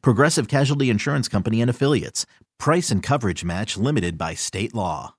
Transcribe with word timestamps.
Progressive 0.00 0.48
Casualty 0.48 0.90
Insurance 0.90 1.28
Company 1.28 1.60
and 1.60 1.70
Affiliates. 1.70 2.26
Price 2.58 2.90
and 2.90 3.02
coverage 3.02 3.44
match 3.44 3.76
limited 3.76 4.16
by 4.16 4.34
state 4.34 4.74
law. 4.74 5.14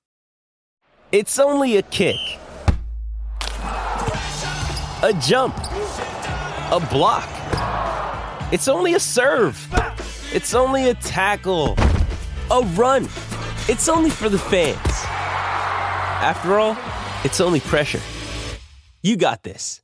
It's 1.12 1.38
only 1.38 1.78
a 1.78 1.82
kick, 1.84 2.16
a 3.60 5.14
jump, 5.22 5.56
a 5.58 6.88
block. 6.90 7.30
It's 8.52 8.68
only 8.68 8.96
a 8.96 9.00
serve. 9.00 9.58
It's 10.34 10.56
only 10.56 10.90
a 10.90 10.96
tackle, 10.96 11.76
a 12.50 12.62
run. 12.74 13.04
It's 13.70 13.88
only 13.88 14.10
for 14.10 14.28
the 14.28 14.40
fans. 14.40 14.80
After 16.24 16.60
all, 16.60 16.78
it's 17.24 17.40
only 17.40 17.60
pressure. 17.60 18.02
You 19.04 19.18
got 19.18 19.44
this. 19.44 19.82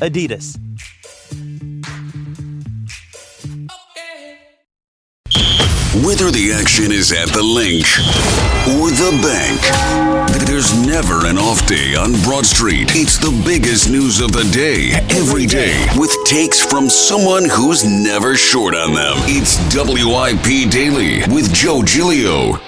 Adidas. 0.00 0.58
Whether 6.02 6.32
the 6.32 6.50
action 6.52 6.90
is 6.90 7.12
at 7.12 7.28
the 7.28 7.40
Linc 7.40 7.86
or 8.74 8.90
the 8.90 9.14
bank, 9.22 9.62
there's 10.44 10.74
never 10.84 11.26
an 11.26 11.38
off 11.38 11.64
day 11.68 11.94
on 11.94 12.20
Broad 12.24 12.44
Street. 12.44 12.90
It's 12.96 13.16
the 13.16 13.30
biggest 13.46 13.88
news 13.88 14.18
of 14.18 14.32
the 14.32 14.42
day, 14.52 14.90
every 15.14 15.46
day, 15.46 15.86
with 15.96 16.12
takes 16.24 16.60
from 16.60 16.90
someone 16.90 17.48
who's 17.48 17.84
never 17.84 18.36
short 18.36 18.74
on 18.74 18.92
them. 18.92 19.14
It's 19.30 19.54
WIP 19.72 20.68
Daily 20.68 21.18
with 21.32 21.54
Joe 21.54 21.84
Giglio. 21.84 22.58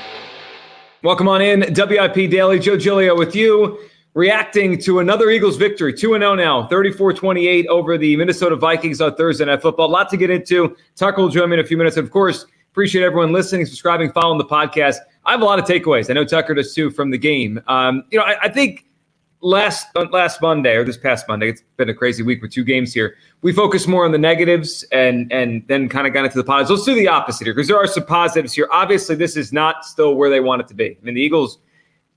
Welcome 1.02 1.26
on 1.26 1.42
in, 1.42 1.62
WIP 1.74 2.30
Daily. 2.30 2.60
Joe 2.60 2.76
Giglio 2.76 3.18
with 3.18 3.34
you, 3.34 3.80
reacting 4.14 4.78
to 4.82 5.00
another 5.00 5.30
Eagles 5.30 5.56
victory, 5.56 5.92
2 5.92 6.10
0 6.16 6.36
now, 6.36 6.68
34 6.68 7.12
28 7.14 7.66
over 7.66 7.98
the 7.98 8.14
Minnesota 8.14 8.54
Vikings 8.54 9.00
on 9.00 9.16
Thursday 9.16 9.46
Night 9.46 9.62
Football. 9.62 9.86
A 9.86 9.90
lot 9.90 10.10
to 10.10 10.16
get 10.16 10.30
into. 10.30 10.76
Tucker 10.94 11.22
will 11.22 11.28
join 11.28 11.50
me 11.50 11.54
in 11.54 11.60
a 11.60 11.66
few 11.66 11.76
minutes. 11.76 11.96
Of 11.96 12.12
course, 12.12 12.46
Appreciate 12.76 13.04
everyone 13.04 13.32
listening, 13.32 13.64
subscribing, 13.64 14.12
following 14.12 14.36
the 14.36 14.44
podcast. 14.44 14.96
I 15.24 15.30
have 15.30 15.40
a 15.40 15.46
lot 15.46 15.58
of 15.58 15.64
takeaways. 15.64 16.10
I 16.10 16.12
know 16.12 16.26
Tucker 16.26 16.52
does 16.52 16.74
too 16.74 16.90
from 16.90 17.10
the 17.10 17.16
game. 17.16 17.58
Um, 17.68 18.04
you 18.10 18.18
know, 18.18 18.24
I, 18.26 18.36
I, 18.42 18.48
think 18.50 18.84
last 19.40 19.86
last 20.12 20.42
Monday 20.42 20.76
or 20.76 20.84
this 20.84 20.98
past 20.98 21.26
Monday, 21.26 21.48
it's 21.48 21.62
been 21.78 21.88
a 21.88 21.94
crazy 21.94 22.22
week 22.22 22.42
with 22.42 22.50
two 22.50 22.64
games 22.64 22.92
here. 22.92 23.16
We 23.40 23.54
focused 23.54 23.88
more 23.88 24.04
on 24.04 24.12
the 24.12 24.18
negatives 24.18 24.84
and 24.92 25.32
and 25.32 25.66
then 25.68 25.88
kind 25.88 26.06
of 26.06 26.12
got 26.12 26.26
into 26.26 26.36
the 26.36 26.44
positives. 26.44 26.70
Let's 26.70 26.84
do 26.84 26.94
the 26.94 27.08
opposite 27.08 27.46
here 27.46 27.54
because 27.54 27.66
there 27.66 27.78
are 27.78 27.86
some 27.86 28.04
positives 28.04 28.52
here. 28.52 28.68
Obviously, 28.70 29.16
this 29.16 29.38
is 29.38 29.54
not 29.54 29.86
still 29.86 30.14
where 30.14 30.28
they 30.28 30.40
want 30.40 30.60
it 30.60 30.68
to 30.68 30.74
be. 30.74 30.98
I 31.00 31.02
mean, 31.02 31.14
the 31.14 31.22
Eagles. 31.22 31.60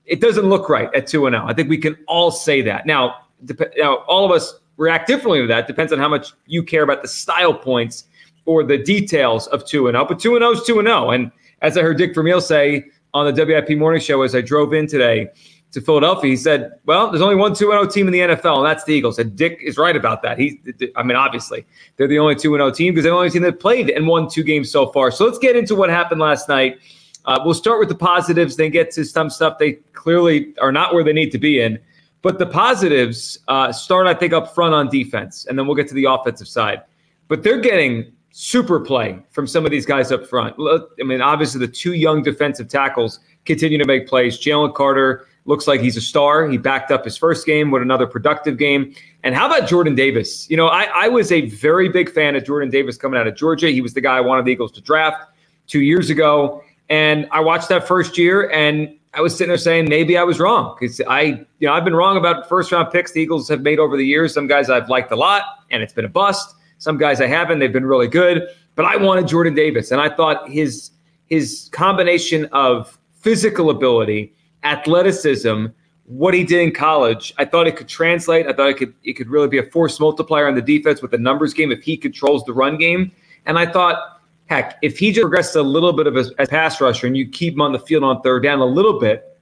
It 0.04 0.20
doesn't 0.20 0.46
look 0.46 0.68
right 0.68 0.94
at 0.94 1.06
two 1.06 1.24
and 1.24 1.32
zero. 1.32 1.46
I 1.46 1.54
think 1.54 1.70
we 1.70 1.78
can 1.78 1.96
all 2.06 2.30
say 2.30 2.60
that. 2.60 2.84
Now, 2.84 3.20
dep- 3.46 3.72
now 3.78 4.04
all 4.08 4.26
of 4.26 4.30
us 4.30 4.60
react 4.76 5.06
differently 5.06 5.40
to 5.40 5.46
that. 5.46 5.66
Depends 5.66 5.90
on 5.90 5.98
how 5.98 6.08
much 6.08 6.34
you 6.44 6.62
care 6.62 6.82
about 6.82 7.00
the 7.00 7.08
style 7.08 7.54
points 7.54 8.04
or 8.44 8.64
the 8.64 8.78
details 8.78 9.46
of 9.48 9.66
2 9.66 9.88
and 9.88 9.94
0. 9.94 10.06
But 10.06 10.18
2 10.18 10.36
and 10.36 10.42
0 10.42 10.52
is 10.52 10.62
2 10.62 10.78
and 10.78 10.88
0. 10.88 11.10
And 11.10 11.32
as 11.62 11.76
I 11.76 11.82
heard 11.82 11.98
Dick 11.98 12.14
Vermeil 12.14 12.40
say 12.40 12.84
on 13.14 13.32
the 13.32 13.44
WIP 13.44 13.76
morning 13.78 14.00
show 14.00 14.22
as 14.22 14.34
I 14.34 14.40
drove 14.40 14.72
in 14.72 14.86
today 14.86 15.28
to 15.72 15.80
Philadelphia, 15.80 16.30
he 16.30 16.36
said, 16.36 16.72
Well, 16.86 17.10
there's 17.10 17.22
only 17.22 17.36
one 17.36 17.54
2 17.54 17.70
0 17.70 17.86
team 17.86 18.06
in 18.06 18.12
the 18.12 18.20
NFL, 18.20 18.58
and 18.58 18.66
that's 18.66 18.84
the 18.84 18.94
Eagles. 18.94 19.18
And 19.18 19.36
Dick 19.36 19.58
is 19.62 19.76
right 19.76 19.96
about 19.96 20.22
that. 20.22 20.38
He, 20.38 20.60
I 20.96 21.02
mean, 21.02 21.16
obviously, 21.16 21.64
they're 21.96 22.08
the 22.08 22.18
only 22.18 22.34
2 22.34 22.54
0 22.54 22.70
team 22.70 22.94
because 22.94 23.04
they're 23.04 23.12
the 23.12 23.18
only 23.18 23.30
team 23.30 23.42
that 23.42 23.60
played 23.60 23.90
and 23.90 24.06
won 24.06 24.28
two 24.28 24.42
games 24.42 24.70
so 24.70 24.86
far. 24.88 25.10
So 25.10 25.24
let's 25.24 25.38
get 25.38 25.56
into 25.56 25.74
what 25.74 25.90
happened 25.90 26.20
last 26.20 26.48
night. 26.48 26.78
Uh, 27.26 27.38
we'll 27.44 27.54
start 27.54 27.78
with 27.78 27.88
the 27.88 27.94
positives, 27.94 28.56
then 28.56 28.70
get 28.70 28.90
to 28.90 29.04
some 29.04 29.28
stuff 29.28 29.58
they 29.58 29.74
clearly 29.92 30.54
are 30.58 30.72
not 30.72 30.94
where 30.94 31.04
they 31.04 31.12
need 31.12 31.30
to 31.30 31.38
be 31.38 31.60
in. 31.60 31.78
But 32.22 32.38
the 32.38 32.46
positives 32.46 33.38
uh, 33.48 33.72
start, 33.72 34.06
I 34.06 34.14
think, 34.14 34.32
up 34.32 34.54
front 34.54 34.74
on 34.74 34.88
defense, 34.88 35.46
and 35.46 35.58
then 35.58 35.66
we'll 35.66 35.76
get 35.76 35.88
to 35.88 35.94
the 35.94 36.04
offensive 36.04 36.48
side. 36.48 36.82
But 37.28 37.42
they're 37.42 37.60
getting 37.60 38.12
super 38.32 38.80
play 38.80 39.18
from 39.30 39.46
some 39.46 39.64
of 39.64 39.70
these 39.70 39.86
guys 39.86 40.12
up 40.12 40.26
front. 40.26 40.56
I 40.58 41.02
mean, 41.02 41.20
obviously, 41.20 41.60
the 41.60 41.72
two 41.72 41.94
young 41.94 42.22
defensive 42.22 42.68
tackles 42.68 43.20
continue 43.44 43.78
to 43.78 43.86
make 43.86 44.06
plays. 44.06 44.38
Jalen 44.38 44.74
Carter 44.74 45.26
looks 45.46 45.66
like 45.66 45.80
he's 45.80 45.96
a 45.96 46.00
star. 46.00 46.48
He 46.48 46.58
backed 46.58 46.90
up 46.90 47.04
his 47.04 47.16
first 47.16 47.46
game 47.46 47.70
with 47.70 47.82
another 47.82 48.06
productive 48.06 48.56
game. 48.58 48.94
And 49.24 49.34
how 49.34 49.46
about 49.46 49.68
Jordan 49.68 49.94
Davis? 49.94 50.48
You 50.50 50.56
know, 50.56 50.68
I, 50.68 50.84
I 50.94 51.08
was 51.08 51.32
a 51.32 51.48
very 51.48 51.88
big 51.88 52.10
fan 52.10 52.36
of 52.36 52.44
Jordan 52.44 52.70
Davis 52.70 52.96
coming 52.96 53.18
out 53.18 53.26
of 53.26 53.34
Georgia. 53.34 53.68
He 53.70 53.80
was 53.80 53.94
the 53.94 54.00
guy 54.00 54.16
I 54.16 54.20
wanted 54.20 54.44
the 54.44 54.52
Eagles 54.52 54.72
to 54.72 54.80
draft 54.80 55.24
two 55.66 55.80
years 55.80 56.10
ago. 56.10 56.62
And 56.88 57.28
I 57.30 57.40
watched 57.40 57.68
that 57.68 57.86
first 57.86 58.18
year 58.18 58.50
and 58.50 58.96
I 59.12 59.20
was 59.20 59.32
sitting 59.32 59.48
there 59.48 59.58
saying 59.58 59.88
maybe 59.88 60.16
I 60.16 60.22
was 60.22 60.38
wrong 60.38 60.76
because 60.78 61.00
I, 61.08 61.22
you 61.22 61.46
know, 61.62 61.72
I've 61.72 61.84
been 61.84 61.96
wrong 61.96 62.16
about 62.16 62.48
first 62.48 62.70
round 62.70 62.92
picks 62.92 63.12
the 63.12 63.20
Eagles 63.20 63.48
have 63.48 63.62
made 63.62 63.78
over 63.78 63.96
the 63.96 64.06
years. 64.06 64.34
Some 64.34 64.46
guys 64.46 64.70
I've 64.70 64.88
liked 64.88 65.10
a 65.10 65.16
lot 65.16 65.42
and 65.70 65.82
it's 65.82 65.92
been 65.92 66.04
a 66.04 66.08
bust. 66.08 66.54
Some 66.80 66.98
guys 66.98 67.20
I 67.20 67.26
haven't. 67.26 67.60
They've 67.60 67.72
been 67.72 67.86
really 67.86 68.08
good. 68.08 68.48
But 68.74 68.86
I 68.86 68.96
wanted 68.96 69.28
Jordan 69.28 69.54
Davis, 69.54 69.90
and 69.90 70.00
I 70.00 70.08
thought 70.08 70.48
his 70.48 70.90
his 71.26 71.68
combination 71.72 72.46
of 72.46 72.98
physical 73.12 73.70
ability, 73.70 74.34
athleticism, 74.64 75.66
what 76.06 76.34
he 76.34 76.42
did 76.42 76.60
in 76.60 76.72
college, 76.72 77.32
I 77.38 77.44
thought 77.44 77.68
it 77.68 77.76
could 77.76 77.86
translate. 77.86 78.46
I 78.46 78.52
thought 78.52 78.70
it 78.70 78.78
could 78.78 78.94
it 79.04 79.12
could 79.12 79.28
really 79.28 79.46
be 79.46 79.58
a 79.58 79.62
force 79.64 80.00
multiplier 80.00 80.48
on 80.48 80.54
the 80.54 80.62
defense 80.62 81.02
with 81.02 81.10
the 81.10 81.18
numbers 81.18 81.54
game 81.54 81.70
if 81.70 81.82
he 81.82 81.96
controls 81.96 82.44
the 82.44 82.52
run 82.52 82.78
game. 82.78 83.12
And 83.46 83.58
I 83.58 83.70
thought, 83.70 84.22
heck, 84.46 84.78
if 84.82 84.98
he 84.98 85.12
just 85.12 85.22
progresses 85.22 85.56
a 85.56 85.62
little 85.62 85.92
bit 85.92 86.06
of 86.06 86.16
a, 86.16 86.24
a 86.38 86.46
pass 86.46 86.80
rusher 86.80 87.06
and 87.06 87.16
you 87.16 87.28
keep 87.28 87.54
him 87.54 87.60
on 87.60 87.72
the 87.72 87.78
field 87.78 88.02
on 88.02 88.22
third 88.22 88.42
down 88.42 88.58
a 88.58 88.64
little 88.66 88.98
bit, 88.98 89.38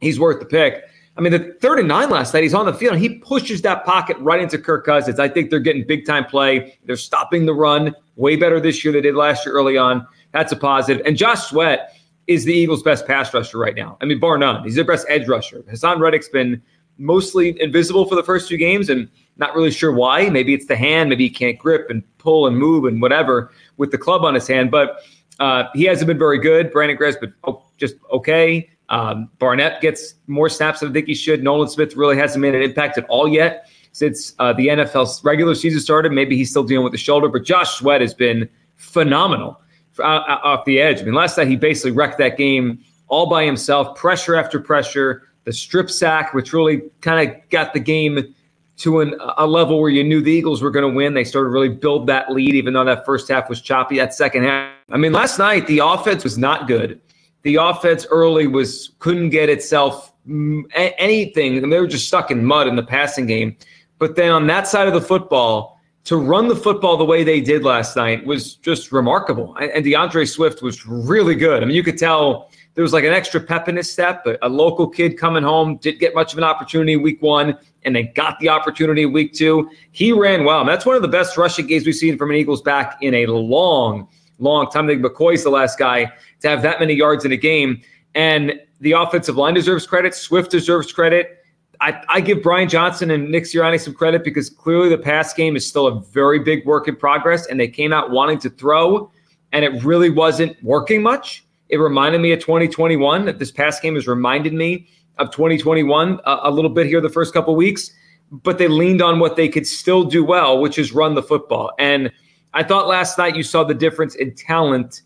he's 0.00 0.20
worth 0.20 0.38
the 0.38 0.46
pick. 0.46 0.84
I 1.20 1.22
mean, 1.22 1.32
the 1.32 1.54
third 1.60 1.78
and 1.78 1.86
nine 1.86 2.08
last 2.08 2.32
night, 2.32 2.44
he's 2.44 2.54
on 2.54 2.64
the 2.64 2.72
field 2.72 2.94
and 2.94 3.02
he 3.02 3.18
pushes 3.18 3.60
that 3.60 3.84
pocket 3.84 4.16
right 4.20 4.40
into 4.40 4.56
Kirk 4.56 4.86
Cousins. 4.86 5.20
I 5.20 5.28
think 5.28 5.50
they're 5.50 5.60
getting 5.60 5.86
big 5.86 6.06
time 6.06 6.24
play. 6.24 6.78
They're 6.86 6.96
stopping 6.96 7.44
the 7.44 7.52
run 7.52 7.94
way 8.16 8.36
better 8.36 8.58
this 8.58 8.82
year 8.82 8.90
than 8.90 9.02
they 9.02 9.08
did 9.10 9.16
last 9.16 9.44
year 9.44 9.54
early 9.54 9.76
on. 9.76 10.06
That's 10.32 10.50
a 10.52 10.56
positive. 10.56 11.04
And 11.04 11.18
Josh 11.18 11.50
Sweat 11.50 11.94
is 12.26 12.46
the 12.46 12.54
Eagles' 12.54 12.82
best 12.82 13.06
pass 13.06 13.34
rusher 13.34 13.58
right 13.58 13.74
now. 13.74 13.98
I 14.00 14.06
mean, 14.06 14.18
bar 14.18 14.38
none. 14.38 14.64
He's 14.64 14.76
their 14.76 14.84
best 14.84 15.04
edge 15.10 15.28
rusher. 15.28 15.62
Haason 15.70 16.00
Reddick's 16.00 16.30
been 16.30 16.62
mostly 16.96 17.60
invisible 17.60 18.06
for 18.06 18.14
the 18.14 18.22
first 18.22 18.48
two 18.48 18.56
games 18.56 18.88
and 18.88 19.06
not 19.36 19.54
really 19.54 19.70
sure 19.70 19.92
why. 19.92 20.30
Maybe 20.30 20.54
it's 20.54 20.68
the 20.68 20.76
hand. 20.76 21.10
Maybe 21.10 21.24
he 21.24 21.30
can't 21.30 21.58
grip 21.58 21.90
and 21.90 22.02
pull 22.16 22.46
and 22.46 22.56
move 22.56 22.86
and 22.86 23.02
whatever 23.02 23.52
with 23.76 23.90
the 23.90 23.98
club 23.98 24.24
on 24.24 24.32
his 24.32 24.48
hand. 24.48 24.70
But 24.70 24.96
uh, 25.38 25.64
he 25.74 25.84
hasn't 25.84 26.06
been 26.06 26.18
very 26.18 26.38
good. 26.38 26.72
Brandon 26.72 26.96
Graham's 26.96 27.18
oh, 27.44 27.62
just 27.76 27.96
okay. 28.10 28.70
Um, 28.90 29.30
Barnett 29.38 29.80
gets 29.80 30.14
more 30.26 30.48
snaps 30.48 30.80
than 30.80 30.90
I 30.90 30.92
think 30.92 31.06
he 31.06 31.14
should. 31.14 31.42
Nolan 31.42 31.68
Smith 31.68 31.96
really 31.96 32.16
hasn't 32.16 32.42
made 32.42 32.54
an 32.54 32.62
impact 32.62 32.98
at 32.98 33.06
all 33.08 33.28
yet 33.28 33.68
since 33.92 34.34
uh, 34.38 34.52
the 34.52 34.68
NFL 34.68 35.24
regular 35.24 35.54
season 35.54 35.80
started. 35.80 36.12
Maybe 36.12 36.36
he's 36.36 36.50
still 36.50 36.64
dealing 36.64 36.84
with 36.84 36.92
the 36.92 36.98
shoulder, 36.98 37.28
but 37.28 37.44
Josh 37.44 37.78
Sweat 37.78 38.00
has 38.00 38.14
been 38.14 38.48
phenomenal 38.76 39.60
uh, 39.98 40.02
uh, 40.02 40.40
off 40.42 40.64
the 40.64 40.80
edge. 40.80 41.00
I 41.00 41.04
mean, 41.04 41.14
last 41.14 41.38
night 41.38 41.46
he 41.46 41.56
basically 41.56 41.92
wrecked 41.92 42.18
that 42.18 42.36
game 42.36 42.80
all 43.06 43.28
by 43.28 43.44
himself, 43.44 43.96
pressure 43.96 44.34
after 44.34 44.60
pressure, 44.60 45.22
the 45.44 45.52
strip 45.52 45.90
sack, 45.90 46.34
which 46.34 46.52
really 46.52 46.82
kind 47.00 47.28
of 47.28 47.36
got 47.50 47.72
the 47.72 47.80
game 47.80 48.34
to 48.78 49.00
an, 49.00 49.14
a 49.36 49.46
level 49.46 49.80
where 49.80 49.90
you 49.90 50.02
knew 50.02 50.20
the 50.20 50.32
Eagles 50.32 50.62
were 50.62 50.70
going 50.70 50.88
to 50.88 50.94
win. 50.94 51.14
They 51.14 51.24
started 51.24 51.48
to 51.48 51.52
really 51.52 51.68
build 51.68 52.06
that 52.06 52.32
lead, 52.32 52.54
even 52.54 52.72
though 52.72 52.84
that 52.84 53.04
first 53.04 53.28
half 53.28 53.48
was 53.48 53.60
choppy. 53.60 53.98
That 53.98 54.14
second 54.14 54.44
half, 54.44 54.72
I 54.90 54.96
mean, 54.96 55.12
last 55.12 55.38
night 55.38 55.66
the 55.66 55.80
offense 55.80 56.24
was 56.24 56.38
not 56.38 56.66
good 56.66 57.00
the 57.42 57.56
offense 57.56 58.06
early 58.10 58.46
was 58.46 58.92
couldn't 58.98 59.30
get 59.30 59.48
itself 59.48 60.12
mm, 60.28 60.62
anything. 60.74 61.62
and 61.62 61.72
they 61.72 61.80
were 61.80 61.86
just 61.86 62.06
stuck 62.06 62.30
in 62.30 62.44
mud 62.44 62.68
in 62.68 62.76
the 62.76 62.82
passing 62.82 63.26
game. 63.26 63.56
But 63.98 64.16
then 64.16 64.32
on 64.32 64.46
that 64.46 64.66
side 64.66 64.88
of 64.88 64.94
the 64.94 65.00
football, 65.00 65.78
to 66.04 66.16
run 66.16 66.48
the 66.48 66.56
football 66.56 66.96
the 66.96 67.04
way 67.04 67.22
they 67.22 67.40
did 67.40 67.62
last 67.62 67.96
night 67.96 68.24
was 68.24 68.54
just 68.56 68.90
remarkable. 68.90 69.54
And 69.56 69.84
D'Andre 69.84 70.24
Swift 70.24 70.62
was 70.62 70.86
really 70.86 71.34
good. 71.34 71.62
I 71.62 71.66
mean, 71.66 71.76
you 71.76 71.82
could 71.82 71.98
tell 71.98 72.50
there 72.74 72.82
was 72.82 72.92
like 72.92 73.04
an 73.04 73.12
extra 73.12 73.40
pep 73.40 73.68
in 73.68 73.76
his 73.76 73.92
step. 73.92 74.26
A 74.42 74.48
local 74.48 74.88
kid 74.88 75.18
coming 75.18 75.42
home 75.42 75.76
didn't 75.76 76.00
get 76.00 76.14
much 76.14 76.32
of 76.32 76.38
an 76.38 76.44
opportunity 76.44 76.96
week 76.96 77.20
one, 77.20 77.56
and 77.84 77.94
then 77.94 78.10
got 78.14 78.38
the 78.38 78.48
opportunity 78.48 79.06
week 79.06 79.34
two. 79.34 79.70
He 79.92 80.12
ran 80.12 80.44
well. 80.44 80.60
And 80.60 80.68
that's 80.68 80.86
one 80.86 80.96
of 80.96 81.02
the 81.02 81.08
best 81.08 81.36
rushing 81.36 81.66
games 81.66 81.84
we've 81.84 81.94
seen 81.94 82.16
from 82.16 82.30
an 82.30 82.36
Eagles 82.36 82.62
back 82.62 82.96
in 83.02 83.14
a 83.14 83.26
long, 83.26 84.08
long 84.40 84.70
time. 84.70 84.86
I 84.86 84.88
think 84.88 85.04
McCoy's 85.04 85.44
the 85.44 85.50
last 85.50 85.78
guy 85.78 86.12
to 86.40 86.48
have 86.48 86.62
that 86.62 86.80
many 86.80 86.94
yards 86.94 87.24
in 87.24 87.32
a 87.32 87.36
game. 87.36 87.80
And 88.14 88.54
the 88.80 88.92
offensive 88.92 89.36
line 89.36 89.54
deserves 89.54 89.86
credit. 89.86 90.14
Swift 90.14 90.50
deserves 90.50 90.92
credit. 90.92 91.38
I, 91.80 92.02
I 92.08 92.20
give 92.20 92.42
Brian 92.42 92.68
Johnson 92.68 93.10
and 93.10 93.30
Nick 93.30 93.44
Sirianni 93.44 93.80
some 93.80 93.94
credit 93.94 94.22
because 94.22 94.50
clearly 94.50 94.90
the 94.90 94.98
pass 94.98 95.32
game 95.32 95.56
is 95.56 95.66
still 95.66 95.86
a 95.86 96.00
very 96.00 96.38
big 96.38 96.66
work 96.66 96.88
in 96.88 96.96
progress, 96.96 97.46
and 97.46 97.58
they 97.58 97.68
came 97.68 97.92
out 97.92 98.10
wanting 98.10 98.38
to 98.40 98.50
throw. 98.50 99.10
and 99.52 99.64
it 99.64 99.82
really 99.82 100.10
wasn't 100.10 100.62
working 100.62 101.02
much. 101.02 101.44
It 101.70 101.78
reminded 101.78 102.20
me 102.20 102.32
of 102.32 102.40
2021. 102.40 103.24
That 103.24 103.38
This 103.38 103.50
past 103.50 103.82
game 103.82 103.94
has 103.94 104.06
reminded 104.06 104.52
me 104.52 104.88
of 105.18 105.30
2021 105.30 106.20
a, 106.24 106.28
uh, 106.28 106.40
a 106.44 106.50
little 106.50 106.70
bit 106.70 106.86
here 106.86 107.00
the 107.00 107.08
first 107.08 107.32
couple 107.34 107.54
weeks, 107.56 107.90
but 108.30 108.58
they 108.58 108.68
leaned 108.68 109.02
on 109.02 109.18
what 109.18 109.36
they 109.36 109.48
could 109.48 109.66
still 109.66 110.04
do 110.04 110.24
well, 110.24 110.60
which 110.60 110.78
is 110.78 110.92
run 110.92 111.14
the 111.14 111.22
football. 111.22 111.72
And 111.78 112.10
I 112.54 112.62
thought 112.62 112.88
last 112.88 113.16
night 113.18 113.36
you 113.36 113.42
saw 113.42 113.64
the 113.64 113.74
difference 113.74 114.14
in 114.14 114.34
talent 114.34 115.02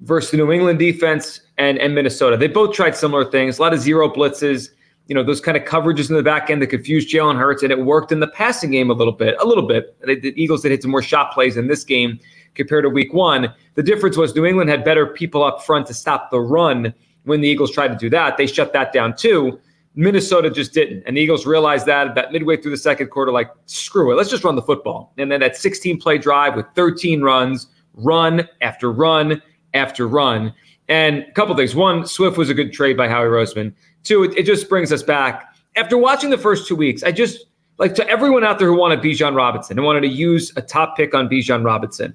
versus 0.00 0.30
the 0.30 0.36
New 0.36 0.52
England 0.52 0.78
defense 0.78 1.40
and, 1.56 1.78
and 1.78 1.94
Minnesota. 1.94 2.36
They 2.36 2.46
both 2.46 2.74
tried 2.74 2.96
similar 2.96 3.24
things, 3.24 3.58
a 3.58 3.62
lot 3.62 3.74
of 3.74 3.80
zero 3.80 4.08
blitzes, 4.08 4.70
you 5.08 5.14
know, 5.14 5.22
those 5.24 5.40
kind 5.40 5.56
of 5.56 5.64
coverages 5.64 6.10
in 6.10 6.16
the 6.16 6.22
back 6.22 6.50
end 6.50 6.60
that 6.62 6.68
confused 6.68 7.08
Jalen 7.08 7.38
Hurts, 7.38 7.62
and 7.62 7.72
it 7.72 7.80
worked 7.80 8.12
in 8.12 8.20
the 8.20 8.28
passing 8.28 8.70
game 8.70 8.90
a 8.90 8.92
little 8.92 9.12
bit, 9.12 9.36
a 9.40 9.46
little 9.46 9.66
bit. 9.66 9.98
The 10.02 10.32
Eagles 10.36 10.62
did 10.62 10.70
hit 10.70 10.82
some 10.82 10.90
more 10.90 11.02
shot 11.02 11.32
plays 11.32 11.56
in 11.56 11.66
this 11.66 11.82
game 11.82 12.20
compared 12.54 12.84
to 12.84 12.90
week 12.90 13.14
one. 13.14 13.52
The 13.74 13.82
difference 13.82 14.16
was 14.16 14.34
New 14.34 14.44
England 14.44 14.68
had 14.68 14.84
better 14.84 15.06
people 15.06 15.42
up 15.42 15.64
front 15.64 15.86
to 15.86 15.94
stop 15.94 16.30
the 16.30 16.40
run 16.40 16.92
when 17.24 17.40
the 17.40 17.48
Eagles 17.48 17.70
tried 17.72 17.88
to 17.88 17.96
do 17.96 18.10
that. 18.10 18.36
They 18.36 18.46
shut 18.46 18.72
that 18.74 18.92
down 18.92 19.16
too. 19.16 19.58
Minnesota 19.98 20.48
just 20.48 20.72
didn't. 20.72 21.02
And 21.06 21.16
the 21.16 21.20
Eagles 21.20 21.44
realized 21.44 21.84
that 21.86 22.14
that 22.14 22.30
midway 22.30 22.56
through 22.56 22.70
the 22.70 22.76
second 22.76 23.08
quarter, 23.08 23.32
like, 23.32 23.50
screw 23.66 24.12
it, 24.12 24.14
let's 24.14 24.30
just 24.30 24.44
run 24.44 24.54
the 24.54 24.62
football. 24.62 25.12
And 25.18 25.30
then 25.30 25.40
that 25.40 25.56
16 25.56 25.98
play 25.98 26.18
drive 26.18 26.54
with 26.54 26.66
13 26.76 27.20
runs, 27.20 27.66
run 27.94 28.48
after 28.60 28.92
run 28.92 29.42
after 29.74 30.06
run. 30.06 30.54
And 30.88 31.24
a 31.24 31.32
couple 31.32 31.56
things. 31.56 31.74
One, 31.74 32.06
Swift 32.06 32.38
was 32.38 32.48
a 32.48 32.54
good 32.54 32.72
trade 32.72 32.96
by 32.96 33.08
Howie 33.08 33.26
Roseman. 33.26 33.74
Two, 34.04 34.22
it, 34.22 34.38
it 34.38 34.46
just 34.46 34.68
brings 34.68 34.92
us 34.92 35.02
back. 35.02 35.52
After 35.74 35.98
watching 35.98 36.30
the 36.30 36.38
first 36.38 36.68
two 36.68 36.76
weeks, 36.76 37.02
I 37.02 37.10
just 37.10 37.46
like 37.78 37.96
to 37.96 38.08
everyone 38.08 38.44
out 38.44 38.60
there 38.60 38.68
who 38.68 38.78
wanted 38.78 39.00
Bijan 39.00 39.34
Robinson 39.34 39.78
and 39.78 39.84
wanted 39.84 40.02
to 40.02 40.08
use 40.08 40.52
a 40.54 40.62
top 40.62 40.96
pick 40.96 41.12
on 41.12 41.28
Bijan 41.28 41.64
Robinson, 41.64 42.14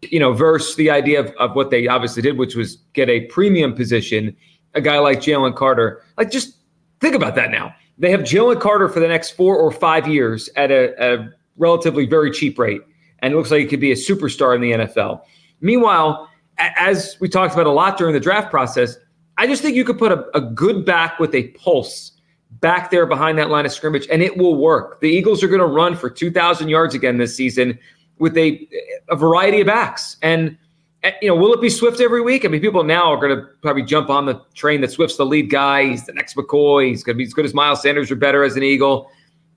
you 0.00 0.20
know, 0.20 0.32
versus 0.32 0.76
the 0.76 0.90
idea 0.90 1.18
of, 1.18 1.30
of 1.40 1.56
what 1.56 1.70
they 1.70 1.88
obviously 1.88 2.22
did, 2.22 2.38
which 2.38 2.54
was 2.54 2.76
get 2.92 3.08
a 3.08 3.22
premium 3.22 3.74
position, 3.74 4.36
a 4.74 4.80
guy 4.80 5.00
like 5.00 5.18
Jalen 5.18 5.56
Carter. 5.56 6.04
Like, 6.16 6.30
just 6.30 6.55
Think 7.00 7.14
about 7.14 7.34
that 7.34 7.50
now. 7.50 7.74
They 7.98 8.10
have 8.10 8.20
Jalen 8.20 8.60
Carter 8.60 8.88
for 8.88 9.00
the 9.00 9.08
next 9.08 9.30
four 9.30 9.56
or 9.56 9.70
five 9.70 10.06
years 10.06 10.48
at 10.56 10.70
a, 10.70 10.94
a 11.02 11.28
relatively 11.56 12.06
very 12.06 12.30
cheap 12.30 12.58
rate, 12.58 12.82
and 13.20 13.32
it 13.32 13.36
looks 13.36 13.50
like 13.50 13.60
he 13.60 13.66
could 13.66 13.80
be 13.80 13.92
a 13.92 13.96
superstar 13.96 14.54
in 14.54 14.60
the 14.60 14.72
NFL. 14.72 15.22
Meanwhile, 15.60 16.28
as 16.58 17.16
we 17.20 17.28
talked 17.28 17.54
about 17.54 17.66
a 17.66 17.72
lot 17.72 17.96
during 17.96 18.14
the 18.14 18.20
draft 18.20 18.50
process, 18.50 18.96
I 19.38 19.46
just 19.46 19.62
think 19.62 19.76
you 19.76 19.84
could 19.84 19.98
put 19.98 20.12
a, 20.12 20.26
a, 20.36 20.40
good 20.40 20.84
back 20.84 21.18
with 21.18 21.34
a 21.34 21.48
pulse 21.48 22.12
back 22.52 22.90
there 22.90 23.04
behind 23.04 23.38
that 23.38 23.50
line 23.50 23.66
of 23.66 23.72
scrimmage, 23.72 24.06
and 24.10 24.22
it 24.22 24.36
will 24.36 24.56
work. 24.56 25.00
The 25.00 25.08
Eagles 25.08 25.42
are 25.42 25.48
going 25.48 25.60
to 25.60 25.66
run 25.66 25.94
for 25.94 26.08
2,000 26.08 26.68
yards 26.68 26.94
again 26.94 27.18
this 27.18 27.36
season 27.36 27.78
with 28.18 28.36
a, 28.38 28.66
a 29.10 29.16
variety 29.16 29.60
of 29.60 29.66
backs. 29.66 30.16
And 30.22 30.56
Eh, 31.06 31.12
you 31.22 31.28
know, 31.28 31.36
will 31.36 31.52
it 31.52 31.60
be 31.60 31.70
Swift 31.70 32.00
every 32.00 32.20
week? 32.20 32.44
I 32.44 32.48
mean, 32.48 32.60
people 32.60 32.82
now 32.82 33.12
are 33.12 33.16
going 33.16 33.36
to 33.36 33.46
probably 33.62 33.84
jump 33.84 34.10
on 34.10 34.26
the 34.26 34.42
train 34.54 34.80
that 34.80 34.90
Swift's 34.90 35.16
the 35.16 35.24
lead 35.24 35.50
guy. 35.50 35.90
He's 35.90 36.04
the 36.04 36.12
next 36.12 36.34
McCoy. 36.34 36.88
He's 36.88 37.04
going 37.04 37.14
to 37.14 37.18
be 37.18 37.24
as 37.24 37.32
good 37.32 37.44
as 37.44 37.54
Miles 37.54 37.80
Sanders 37.80 38.10
or 38.10 38.16
better 38.16 38.42
as 38.42 38.56
an 38.56 38.64
Eagle. 38.64 39.08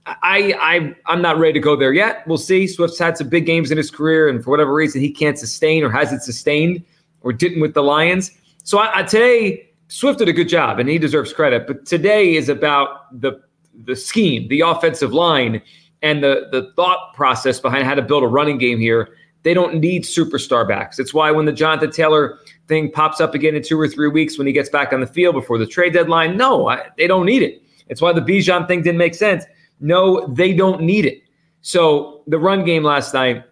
I, 0.06 0.54
I, 0.60 0.96
I'm 1.08 1.24
not 1.24 1.40
ready 1.40 1.54
to 1.54 1.60
go 1.60 1.76
there 1.76 1.92
yet. 1.92 2.26
We'll 2.28 2.38
see. 2.38 2.68
Swift's 2.68 3.00
had 3.00 3.18
some 3.18 3.30
big 3.30 3.48
games 3.48 3.72
in 3.72 3.78
his 3.78 3.90
career, 3.90 4.30
and 4.30 4.44
for 4.44 4.52
whatever 4.52 4.72
reason, 4.76 5.02
he 5.02 5.10
can't 5.10 5.40
sustain 5.40 5.84
or 5.84 5.90
hasn't 5.90 6.22
sustained 6.22 6.84
or 7.22 7.34
didn't 7.34 7.62
with 7.62 7.74
the 7.74 7.82
Lions. 7.82 8.30
So 8.64 8.78
I, 8.78 9.00
I, 9.00 9.04
today, 9.04 9.72
Swift 9.88 10.20
did 10.20 10.30
a 10.30 10.34
good 10.34 10.50
job, 10.50 10.78
and 10.78 10.88
he 10.88 11.00
deserves 11.00 11.34
credit. 11.34 11.66
But 11.66 11.88
today 11.88 12.36
is 12.36 12.50
about 12.50 13.20
the 13.22 13.42
the 13.86 13.96
scheme, 13.96 14.48
the 14.50 14.62
offensive 14.62 15.14
line, 15.14 15.64
and 16.04 16.24
the 16.24 16.48
the 16.52 16.72
thought 16.76 17.16
process 17.16 17.60
behind 17.60 17.86
how 17.86 17.96
to 17.96 18.04
build 18.04 18.24
a 18.24 18.28
running 18.28 18.60
game 18.60 18.78
here 18.78 19.16
they 19.44 19.54
don't 19.54 19.80
need 19.80 20.04
superstar 20.04 20.68
backs. 20.68 21.00
It's 21.00 21.14
why 21.14 21.32
when 21.32 21.46
the 21.46 21.54
Jonathan 21.54 21.92
Taylor 21.92 22.40
thing 22.68 22.92
pops 22.92 23.22
up 23.22 23.34
again 23.34 23.56
in 23.56 23.64
two 23.64 23.80
or 23.80 23.88
three 23.88 24.10
weeks 24.10 24.38
when 24.38 24.48
he 24.48 24.54
gets 24.54 24.70
back 24.70 24.92
on 24.92 25.00
the 25.00 25.08
field 25.08 25.36
before 25.36 25.58
the 25.58 25.66
trade 25.66 25.94
deadline, 25.94 26.38
no, 26.38 26.68
I, 26.68 26.88
they 26.98 27.08
don't 27.08 27.26
need 27.26 27.42
it. 27.42 27.64
It's 27.88 28.02
why 28.02 28.14
the 28.14 28.22
Bijan 28.22 28.68
thing 28.68 28.82
didn't 28.82 28.98
make 28.98 29.16
sense. 29.16 29.46
No, 29.80 30.28
they 30.28 30.54
don't 30.54 30.82
need 30.82 31.06
it. 31.06 31.22
So 31.62 32.24
the 32.28 32.38
run 32.38 32.64
game 32.64 32.84
last 32.84 33.14
night, 33.14 33.44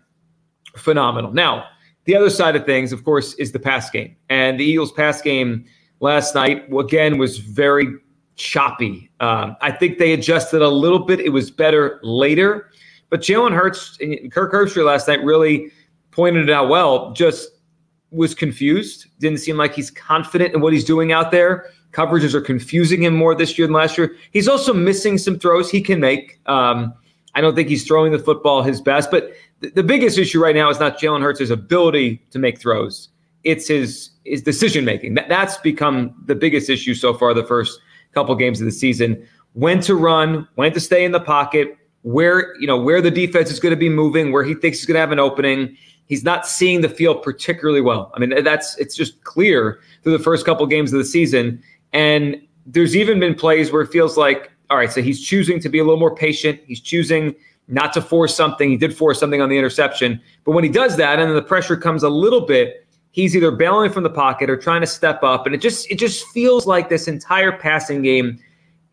phenomenal. 0.75 1.33
Now, 1.33 1.65
the 2.05 2.15
other 2.15 2.29
side 2.29 2.55
of 2.55 2.65
things, 2.65 2.93
of 2.93 3.03
course, 3.03 3.33
is 3.35 3.51
the 3.51 3.59
pass 3.59 3.89
game. 3.89 4.15
And 4.29 4.59
the 4.59 4.63
Eagles' 4.63 4.91
pass 4.91 5.21
game 5.21 5.65
last 5.99 6.35
night, 6.35 6.65
again, 6.73 7.17
was 7.17 7.37
very 7.37 7.87
choppy. 8.35 9.09
Um, 9.19 9.57
I 9.61 9.71
think 9.71 9.97
they 9.97 10.13
adjusted 10.13 10.61
a 10.61 10.69
little 10.69 10.99
bit. 10.99 11.19
It 11.19 11.29
was 11.29 11.51
better 11.51 11.99
later. 12.03 12.69
But 13.09 13.21
Jalen 13.21 13.53
Hurts 13.53 13.97
and 14.01 14.31
Kirk 14.31 14.51
Herbstreit 14.51 14.85
last 14.85 15.07
night 15.07 15.23
really 15.23 15.71
pointed 16.11 16.49
it 16.49 16.53
out 16.53 16.69
well. 16.69 17.11
Just 17.13 17.49
was 18.11 18.33
confused. 18.33 19.07
Didn't 19.19 19.39
seem 19.39 19.57
like 19.57 19.73
he's 19.73 19.91
confident 19.91 20.53
in 20.53 20.61
what 20.61 20.73
he's 20.73 20.85
doing 20.85 21.11
out 21.11 21.31
there. 21.31 21.69
Coverages 21.91 22.33
are 22.33 22.41
confusing 22.41 23.03
him 23.03 23.15
more 23.15 23.33
this 23.33 23.57
year 23.57 23.67
than 23.67 23.73
last 23.73 23.97
year. 23.97 24.15
He's 24.31 24.47
also 24.47 24.73
missing 24.73 25.17
some 25.17 25.39
throws 25.39 25.69
he 25.69 25.81
can 25.81 25.99
make. 25.99 26.39
Um, 26.45 26.93
I 27.33 27.41
don't 27.41 27.55
think 27.55 27.69
he's 27.69 27.85
throwing 27.85 28.11
the 28.11 28.19
football 28.19 28.61
his 28.61 28.81
best. 28.81 29.11
But 29.11 29.33
th- 29.61 29.73
the 29.73 29.83
biggest 29.83 30.17
issue 30.17 30.41
right 30.41 30.55
now 30.55 30.69
is 30.69 30.79
not 30.79 30.99
Jalen 30.99 31.21
Hurts' 31.21 31.49
ability 31.49 32.21
to 32.31 32.39
make 32.39 32.59
throws. 32.59 33.09
It's 33.43 33.67
his 33.67 34.11
his 34.25 34.41
decision 34.41 34.83
making. 34.83 35.13
That, 35.13 35.29
that's 35.29 35.57
become 35.57 36.13
the 36.25 36.35
biggest 36.35 36.69
issue 36.69 36.93
so 36.93 37.13
far. 37.13 37.33
The 37.33 37.43
first 37.43 37.79
couple 38.11 38.35
games 38.35 38.59
of 38.59 38.65
the 38.65 38.71
season. 38.71 39.25
When 39.53 39.79
to 39.81 39.95
run, 39.95 40.47
when 40.55 40.73
to 40.73 40.79
stay 40.79 41.05
in 41.05 41.11
the 41.11 41.19
pocket, 41.19 41.77
where 42.03 42.55
you 42.59 42.67
know 42.67 42.77
where 42.77 43.01
the 43.01 43.11
defense 43.11 43.51
is 43.51 43.59
going 43.59 43.71
to 43.71 43.77
be 43.77 43.89
moving, 43.89 44.31
where 44.31 44.43
he 44.43 44.53
thinks 44.53 44.79
he's 44.79 44.85
going 44.85 44.95
to 44.95 45.01
have 45.01 45.11
an 45.11 45.19
opening. 45.19 45.77
He's 46.05 46.23
not 46.23 46.47
seeing 46.47 46.81
the 46.81 46.89
field 46.89 47.21
particularly 47.21 47.81
well. 47.81 48.11
I 48.15 48.19
mean, 48.19 48.43
that's 48.43 48.77
it's 48.77 48.95
just 48.95 49.23
clear 49.23 49.79
through 50.03 50.17
the 50.17 50.23
first 50.23 50.45
couple 50.45 50.65
games 50.65 50.93
of 50.93 50.99
the 50.99 51.05
season. 51.05 51.61
And 51.91 52.41
there's 52.65 52.95
even 52.95 53.19
been 53.19 53.35
plays 53.35 53.71
where 53.71 53.81
it 53.81 53.87
feels 53.87 54.17
like, 54.17 54.51
all 54.69 54.77
right, 54.77 54.91
so 54.91 55.01
he's 55.01 55.21
choosing 55.21 55.59
to 55.59 55.69
be 55.69 55.79
a 55.79 55.83
little 55.83 55.99
more 55.99 56.15
patient. 56.15 56.61
He's 56.65 56.79
choosing 56.79 57.35
not 57.67 57.91
to 57.93 58.01
force 58.01 58.33
something. 58.33 58.69
He 58.69 58.77
did 58.77 58.95
force 58.95 59.19
something 59.19 59.41
on 59.41 59.49
the 59.49 59.57
interception, 59.57 60.21
but 60.45 60.51
when 60.51 60.63
he 60.63 60.69
does 60.69 60.95
that, 60.97 61.19
and 61.19 61.27
then 61.27 61.35
the 61.35 61.41
pressure 61.41 61.75
comes 61.75 62.03
a 62.03 62.09
little 62.09 62.41
bit, 62.41 62.87
he's 63.11 63.35
either 63.35 63.51
bailing 63.51 63.91
from 63.91 64.03
the 64.03 64.09
pocket 64.09 64.49
or 64.49 64.55
trying 64.55 64.79
to 64.81 64.87
step 64.87 65.23
up, 65.23 65.45
and 65.45 65.53
it 65.53 65.57
just 65.57 65.89
it 65.91 65.95
just 65.95 66.25
feels 66.27 66.65
like 66.65 66.87
this 66.87 67.07
entire 67.07 67.51
passing 67.51 68.01
game 68.01 68.39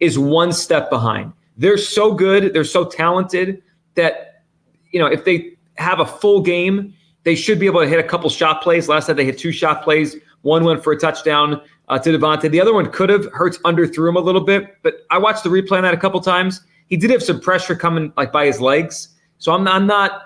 is 0.00 0.18
one 0.18 0.52
step 0.52 0.90
behind. 0.90 1.32
They're 1.56 1.78
so 1.78 2.12
good, 2.14 2.52
they're 2.52 2.64
so 2.64 2.84
talented 2.84 3.62
that 3.94 4.42
you 4.90 4.98
know 4.98 5.06
if 5.06 5.24
they 5.24 5.56
have 5.76 6.00
a 6.00 6.06
full 6.06 6.40
game, 6.40 6.94
they 7.24 7.34
should 7.34 7.58
be 7.58 7.66
able 7.66 7.80
to 7.80 7.88
hit 7.88 7.98
a 7.98 8.02
couple 8.02 8.30
shot 8.30 8.62
plays. 8.62 8.88
Last 8.88 9.08
night 9.08 9.16
they 9.16 9.24
hit 9.24 9.38
two 9.38 9.52
shot 9.52 9.82
plays. 9.82 10.16
One 10.42 10.64
went 10.64 10.84
for 10.84 10.92
a 10.92 10.98
touchdown 10.98 11.60
uh, 11.88 11.98
to 11.98 12.10
DeVonta. 12.10 12.50
The 12.50 12.60
other 12.60 12.75
one 12.75 12.90
could 12.90 13.08
have. 13.08 13.26
Hurts 13.32 13.58
underthrew 13.58 14.08
him 14.08 14.16
a 14.16 14.20
little 14.20 14.40
bit, 14.42 14.76
but 14.82 15.06
I 15.11 15.18
watched 15.18 15.44
the 15.44 15.50
replay 15.50 15.78
on 15.78 15.82
that 15.82 15.94
a 15.94 15.99
couple 15.99 16.20
times. 16.20 16.61
He 16.87 16.96
did 16.96 17.11
have 17.11 17.23
some 17.23 17.40
pressure 17.40 17.75
coming 17.75 18.12
like 18.16 18.30
by 18.30 18.46
his 18.46 18.61
legs, 18.61 19.08
so 19.38 19.52
I'm, 19.52 19.66
I'm 19.68 19.87
not. 19.87 20.23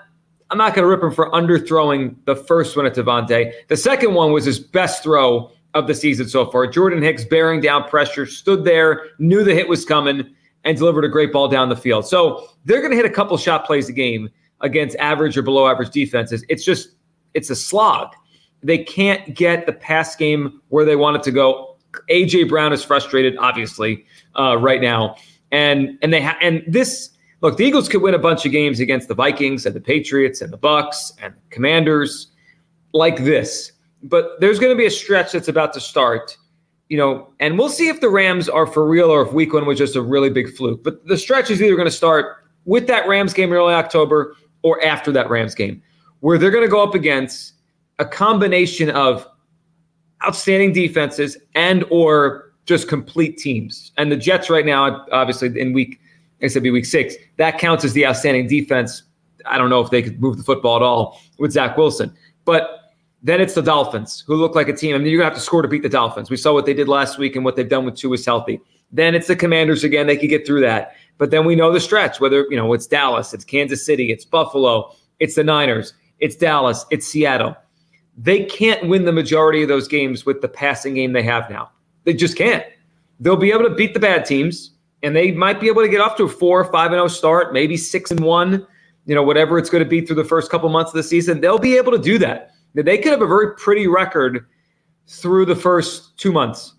I'm 0.51 0.57
not 0.57 0.73
going 0.73 0.83
to 0.83 0.89
rip 0.89 1.03
him 1.03 1.11
for 1.11 1.29
underthrowing 1.29 2.15
the 2.25 2.35
first 2.35 2.75
one 2.75 2.87
at 2.87 2.95
DeVonta. 2.95 3.53
The 3.67 3.77
second 3.77 4.15
one 4.15 4.31
was 4.31 4.45
his 4.45 4.59
best 4.59 5.03
throw 5.03 5.51
of 5.75 5.85
the 5.85 5.93
season 5.93 6.27
so 6.27 6.47
far. 6.47 6.65
Jordan 6.65 7.03
Hicks 7.03 7.23
bearing 7.23 7.61
down 7.61 7.87
pressure, 7.87 8.25
stood 8.25 8.63
there, 8.63 9.09
knew 9.19 9.43
the 9.43 9.53
hit 9.53 9.69
was 9.69 9.85
coming, 9.85 10.27
and 10.63 10.77
delivered 10.77 11.05
a 11.05 11.09
great 11.09 11.31
ball 11.31 11.47
down 11.47 11.69
the 11.69 11.75
field. 11.75 12.07
So 12.07 12.47
they're 12.65 12.79
going 12.79 12.91
to 12.91 12.97
hit 12.97 13.05
a 13.05 13.09
couple 13.09 13.37
shot 13.37 13.65
plays 13.65 13.89
a 13.89 13.93
game 13.93 14.29
against 14.61 14.95
average 14.97 15.37
or 15.37 15.41
below 15.41 15.67
average 15.67 15.91
defenses. 15.91 16.43
It's 16.49 16.63
just 16.63 16.89
it's 17.33 17.49
a 17.49 17.55
slog. 17.55 18.13
They 18.61 18.79
can't 18.79 19.35
get 19.35 19.65
the 19.65 19.73
pass 19.73 20.15
game 20.15 20.61
where 20.69 20.83
they 20.83 20.95
want 20.95 21.15
it 21.15 21.23
to 21.23 21.31
go. 21.31 21.77
AJ 22.09 22.49
Brown 22.49 22.73
is 22.73 22.83
frustrated, 22.83 23.37
obviously, 23.37 24.05
uh, 24.37 24.57
right 24.57 24.81
now, 24.81 25.15
and 25.51 25.97
and 26.01 26.13
they 26.13 26.21
ha- 26.21 26.37
and 26.41 26.63
this 26.67 27.11
look. 27.41 27.57
The 27.57 27.65
Eagles 27.65 27.87
could 27.87 28.01
win 28.01 28.13
a 28.13 28.19
bunch 28.19 28.45
of 28.45 28.51
games 28.51 28.79
against 28.79 29.07
the 29.07 29.15
Vikings 29.15 29.65
and 29.65 29.75
the 29.75 29.81
Patriots 29.81 30.41
and 30.41 30.51
the 30.51 30.57
Bucks 30.57 31.13
and 31.21 31.33
the 31.33 31.55
Commanders 31.55 32.27
like 32.93 33.23
this, 33.23 33.71
but 34.03 34.39
there's 34.39 34.59
going 34.59 34.71
to 34.71 34.77
be 34.77 34.85
a 34.85 34.91
stretch 34.91 35.31
that's 35.31 35.47
about 35.47 35.73
to 35.73 35.79
start 35.79 36.37
you 36.89 36.97
know, 36.97 37.31
and 37.39 37.57
we'll 37.57 37.69
see 37.69 37.87
if 37.87 38.01
the 38.01 38.09
Rams 38.09 38.49
are 38.49 38.65
for 38.65 38.87
real 38.87 39.09
or 39.09 39.21
if 39.21 39.31
week 39.31 39.53
one 39.53 39.65
was 39.65 39.77
just 39.77 39.95
a 39.95 40.01
really 40.01 40.29
big 40.29 40.53
fluke. 40.55 40.83
But 40.83 41.05
the 41.05 41.17
stretch 41.17 41.49
is 41.49 41.61
either 41.61 41.75
going 41.75 41.87
to 41.87 41.91
start 41.91 42.37
with 42.65 42.87
that 42.87 43.07
Rams 43.07 43.33
game 43.33 43.53
early 43.53 43.73
October 43.73 44.35
or 44.63 44.83
after 44.83 45.11
that 45.11 45.29
Rams 45.29 45.55
game, 45.55 45.81
where 46.19 46.37
they're 46.37 46.51
going 46.51 46.63
to 46.63 46.69
go 46.69 46.83
up 46.83 46.95
against 46.95 47.53
a 47.99 48.05
combination 48.05 48.89
of 48.89 49.27
outstanding 50.25 50.73
defenses 50.73 51.37
and 51.53 51.85
or 51.91 52.51
just 52.65 52.87
complete 52.87 53.37
teams. 53.37 53.91
And 53.97 54.11
the 54.11 54.17
Jets 54.17 54.49
right 54.49 54.65
now, 54.65 55.05
obviously 55.11 55.59
in 55.59 55.73
week, 55.73 55.99
I 56.41 56.47
said 56.47 56.63
be 56.63 56.71
week 56.71 56.85
six, 56.85 57.15
that 57.37 57.59
counts 57.59 57.83
as 57.83 57.93
the 57.93 58.05
outstanding 58.05 58.47
defense. 58.47 59.03
I 59.45 59.57
don't 59.57 59.69
know 59.69 59.81
if 59.81 59.91
they 59.91 60.01
could 60.01 60.19
move 60.19 60.37
the 60.37 60.43
football 60.43 60.75
at 60.75 60.81
all 60.81 61.21
with 61.37 61.51
Zach 61.51 61.77
Wilson, 61.77 62.13
but 62.45 62.78
then 63.21 63.41
it's 63.41 63.53
the 63.53 63.61
Dolphins, 63.61 64.23
who 64.25 64.35
look 64.35 64.55
like 64.55 64.69
a 64.69 64.73
team. 64.73 64.95
I 64.95 64.97
mean, 64.99 65.07
you're 65.07 65.19
to 65.19 65.25
have 65.25 65.33
to 65.33 65.39
score 65.39 65.61
to 65.61 65.67
beat 65.67 65.83
the 65.83 65.89
Dolphins. 65.89 66.29
We 66.29 66.37
saw 66.37 66.53
what 66.53 66.65
they 66.65 66.73
did 66.73 66.87
last 66.87 67.17
week 67.17 67.35
and 67.35 67.43
what 67.43 67.55
they've 67.55 67.67
done 67.67 67.83
with 67.85 67.95
Tua's 67.95 68.25
healthy. 68.25 68.61
Then 68.91 69.13
it's 69.13 69.27
the 69.27 69.35
Commanders 69.35 69.83
again. 69.83 70.07
They 70.07 70.17
could 70.17 70.29
get 70.29 70.47
through 70.47 70.61
that. 70.61 70.93
But 71.17 71.31
then 71.31 71.45
we 71.45 71.55
know 71.55 71.71
the 71.71 71.81
stretch, 71.81 72.21
whether, 72.21 72.45
you 72.49 72.55
know, 72.55 72.71
it's 72.73 72.87
Dallas, 72.87 73.33
it's 73.33 73.43
Kansas 73.43 73.85
City, 73.85 74.09
it's 74.11 74.23
Buffalo, 74.23 74.95
it's 75.19 75.35
the 75.35 75.43
Niners, 75.43 75.93
it's 76.19 76.37
Dallas, 76.37 76.85
it's 76.89 77.05
Seattle. 77.05 77.55
they 78.21 78.43
can't 78.43 78.87
win 78.87 79.05
the 79.05 79.13
majority 79.13 79.61
of 79.63 79.69
those 79.69 79.87
games 79.87 80.25
with 80.25 80.41
the 80.41 80.47
passing 80.47 80.93
game 80.93 81.13
they 81.13 81.23
have 81.23 81.49
now. 81.49 81.71
They 82.03 82.13
just 82.13 82.37
can't. 82.37 82.65
They'll 83.19 83.37
be 83.37 83.51
able 83.51 83.63
to 83.63 83.69
beat 83.69 83.93
the 83.93 83.99
bad 83.99 84.25
teams, 84.25 84.71
and 85.03 85.15
they 85.15 85.31
might 85.31 85.61
be 85.61 85.67
able 85.67 85.81
to 85.81 85.87
get 85.87 86.01
off 86.01 86.17
to 86.17 86.23
a 86.23 86.27
four, 86.27 86.65
five 86.65 86.91
and 86.91 86.97
zero 86.97 87.07
start, 87.07 87.53
maybe 87.53 87.77
six 87.77 88.11
and 88.11 88.19
one. 88.19 88.67
You 89.05 89.15
know, 89.15 89.23
whatever 89.23 89.57
it's 89.57 89.69
going 89.69 89.83
to 89.83 89.89
be 89.89 90.01
through 90.05 90.17
the 90.17 90.25
first 90.25 90.51
couple 90.51 90.67
months 90.69 90.91
of 90.91 90.95
the 90.95 91.03
season, 91.03 91.39
they'll 91.39 91.57
be 91.57 91.77
able 91.77 91.93
to 91.93 91.97
do 91.97 92.17
that. 92.19 92.51
They 92.75 92.97
could 92.97 93.11
have 93.11 93.21
a 93.21 93.27
very 93.27 93.55
pretty 93.55 93.87
record 93.87 94.45
through 95.07 95.45
the 95.45 95.55
first 95.55 96.17
two 96.17 96.31
months 96.31 96.75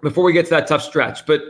before 0.00 0.24
we 0.24 0.32
get 0.32 0.44
to 0.46 0.50
that 0.50 0.66
tough 0.66 0.82
stretch. 0.82 1.26
But 1.26 1.42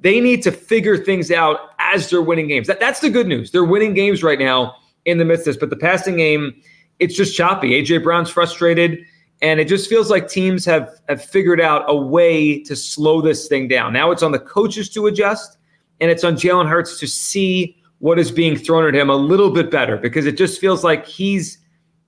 they 0.00 0.20
need 0.20 0.42
to 0.42 0.52
figure 0.52 0.96
things 0.96 1.30
out 1.30 1.72
as 1.78 2.08
they're 2.08 2.22
winning 2.22 2.48
games. 2.48 2.66
That, 2.66 2.80
that's 2.80 3.00
the 3.00 3.10
good 3.10 3.26
news. 3.26 3.50
They're 3.50 3.64
winning 3.64 3.94
games 3.94 4.22
right 4.22 4.38
now 4.38 4.76
in 5.04 5.18
the 5.18 5.24
midst 5.24 5.46
of 5.46 5.54
this. 5.54 5.60
But 5.60 5.70
the 5.70 5.76
passing 5.76 6.16
game, 6.16 6.54
it's 6.98 7.14
just 7.14 7.36
choppy. 7.36 7.70
AJ 7.70 8.02
Brown's 8.02 8.30
frustrated. 8.30 9.04
And 9.42 9.58
it 9.58 9.68
just 9.68 9.88
feels 9.88 10.10
like 10.10 10.28
teams 10.28 10.64
have, 10.66 11.00
have 11.08 11.24
figured 11.24 11.60
out 11.60 11.84
a 11.86 11.96
way 11.96 12.62
to 12.62 12.76
slow 12.76 13.22
this 13.22 13.48
thing 13.48 13.68
down. 13.68 13.92
Now 13.92 14.10
it's 14.10 14.22
on 14.22 14.32
the 14.32 14.38
coaches 14.38 14.90
to 14.90 15.06
adjust, 15.06 15.56
and 16.00 16.10
it's 16.10 16.24
on 16.24 16.34
Jalen 16.34 16.68
Hurts 16.68 16.98
to 17.00 17.06
see 17.06 17.76
what 18.00 18.18
is 18.18 18.30
being 18.30 18.56
thrown 18.56 18.86
at 18.86 18.94
him 18.94 19.08
a 19.08 19.16
little 19.16 19.50
bit 19.50 19.70
better 19.70 19.96
because 19.96 20.26
it 20.26 20.36
just 20.36 20.60
feels 20.60 20.84
like 20.84 21.06
he's 21.06 21.58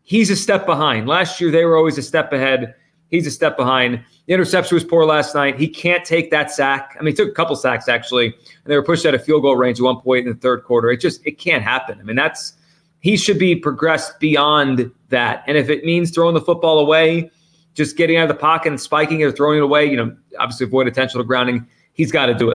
he's 0.03 0.31
a 0.31 0.37
step 0.37 0.67
behind. 0.67 1.07
Last 1.09 1.41
year 1.41 1.51
they 1.51 1.65
were 1.65 1.77
always 1.77 1.99
a 1.99 2.03
step 2.03 2.33
ahead. 2.33 2.75
He's 3.09 3.27
a 3.27 3.31
step 3.31 3.57
behind. 3.57 4.03
The 4.27 4.35
interception 4.35 4.75
was 4.75 4.85
poor 4.85 5.05
last 5.05 5.35
night. 5.35 5.59
He 5.59 5.69
can't 5.69 6.05
take 6.05 6.31
that 6.31 6.51
sack. 6.51 6.97
I 6.99 7.03
mean, 7.03 7.13
he 7.13 7.17
took 7.17 7.29
a 7.29 7.33
couple 7.33 7.57
sacks 7.57 7.89
actually, 7.89 8.27
and 8.27 8.35
they 8.65 8.77
were 8.77 8.83
pushed 8.83 9.05
out 9.05 9.15
of 9.15 9.25
field 9.25 9.43
goal 9.43 9.57
range 9.57 9.79
at 9.81 9.85
one 9.85 10.01
point 10.01 10.27
in 10.27 10.33
the 10.33 10.39
third 10.39 10.65
quarter. 10.65 10.91
It 10.91 11.01
just 11.01 11.25
it 11.27 11.39
can't 11.39 11.63
happen. 11.63 11.99
I 12.01 12.05
mean, 12.05 12.17
that's 12.17 12.55
he 13.01 13.17
should 13.17 13.39
be 13.39 13.57
progressed 13.57 14.21
beyond 14.21 14.91
that. 15.09 15.43
And 15.47 15.59
if 15.59 15.69
it 15.69 15.85
means 15.85 16.11
throwing 16.11 16.35
the 16.35 16.41
football 16.41 16.79
away, 16.79 17.31
just 17.75 17.97
getting 17.97 18.17
out 18.17 18.23
of 18.23 18.29
the 18.29 18.41
pocket 18.41 18.69
and 18.69 18.81
spiking 18.81 19.21
it 19.21 19.25
or 19.25 19.33
throwing 19.33 19.59
it 19.59 19.63
away, 19.63 19.87
you 19.87 19.97
know, 19.97 20.17
obviously 20.39 20.67
avoid 20.67 20.87
intentional 20.87 21.25
grounding, 21.25 21.67
he's 21.95 22.13
got 22.13 22.27
to 22.27 22.35
do 22.35 22.51
it. 22.51 22.57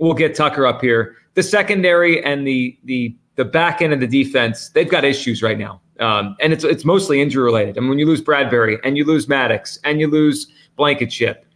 we'll 0.00 0.14
get 0.14 0.34
Tucker 0.34 0.66
up 0.66 0.80
here. 0.80 1.16
The 1.34 1.42
secondary 1.44 2.24
and 2.24 2.44
the 2.46 2.76
the 2.84 3.14
the 3.36 3.44
back 3.44 3.80
end 3.80 3.92
of 3.92 4.00
the 4.00 4.06
defense, 4.06 4.70
they've 4.70 4.88
got 4.88 5.04
issues 5.04 5.42
right 5.42 5.58
now. 5.58 5.80
Um, 6.00 6.36
and 6.40 6.52
it's 6.52 6.64
it's 6.64 6.84
mostly 6.84 7.22
injury 7.22 7.44
related. 7.44 7.78
I 7.78 7.80
mean, 7.80 7.90
when 7.90 7.98
you 7.98 8.06
lose 8.06 8.20
Bradberry 8.20 8.78
and 8.82 8.96
you 8.96 9.04
lose 9.04 9.28
Maddox 9.28 9.78
and 9.84 10.00
you 10.00 10.08
lose 10.08 10.48
Blankenship, 10.76 11.46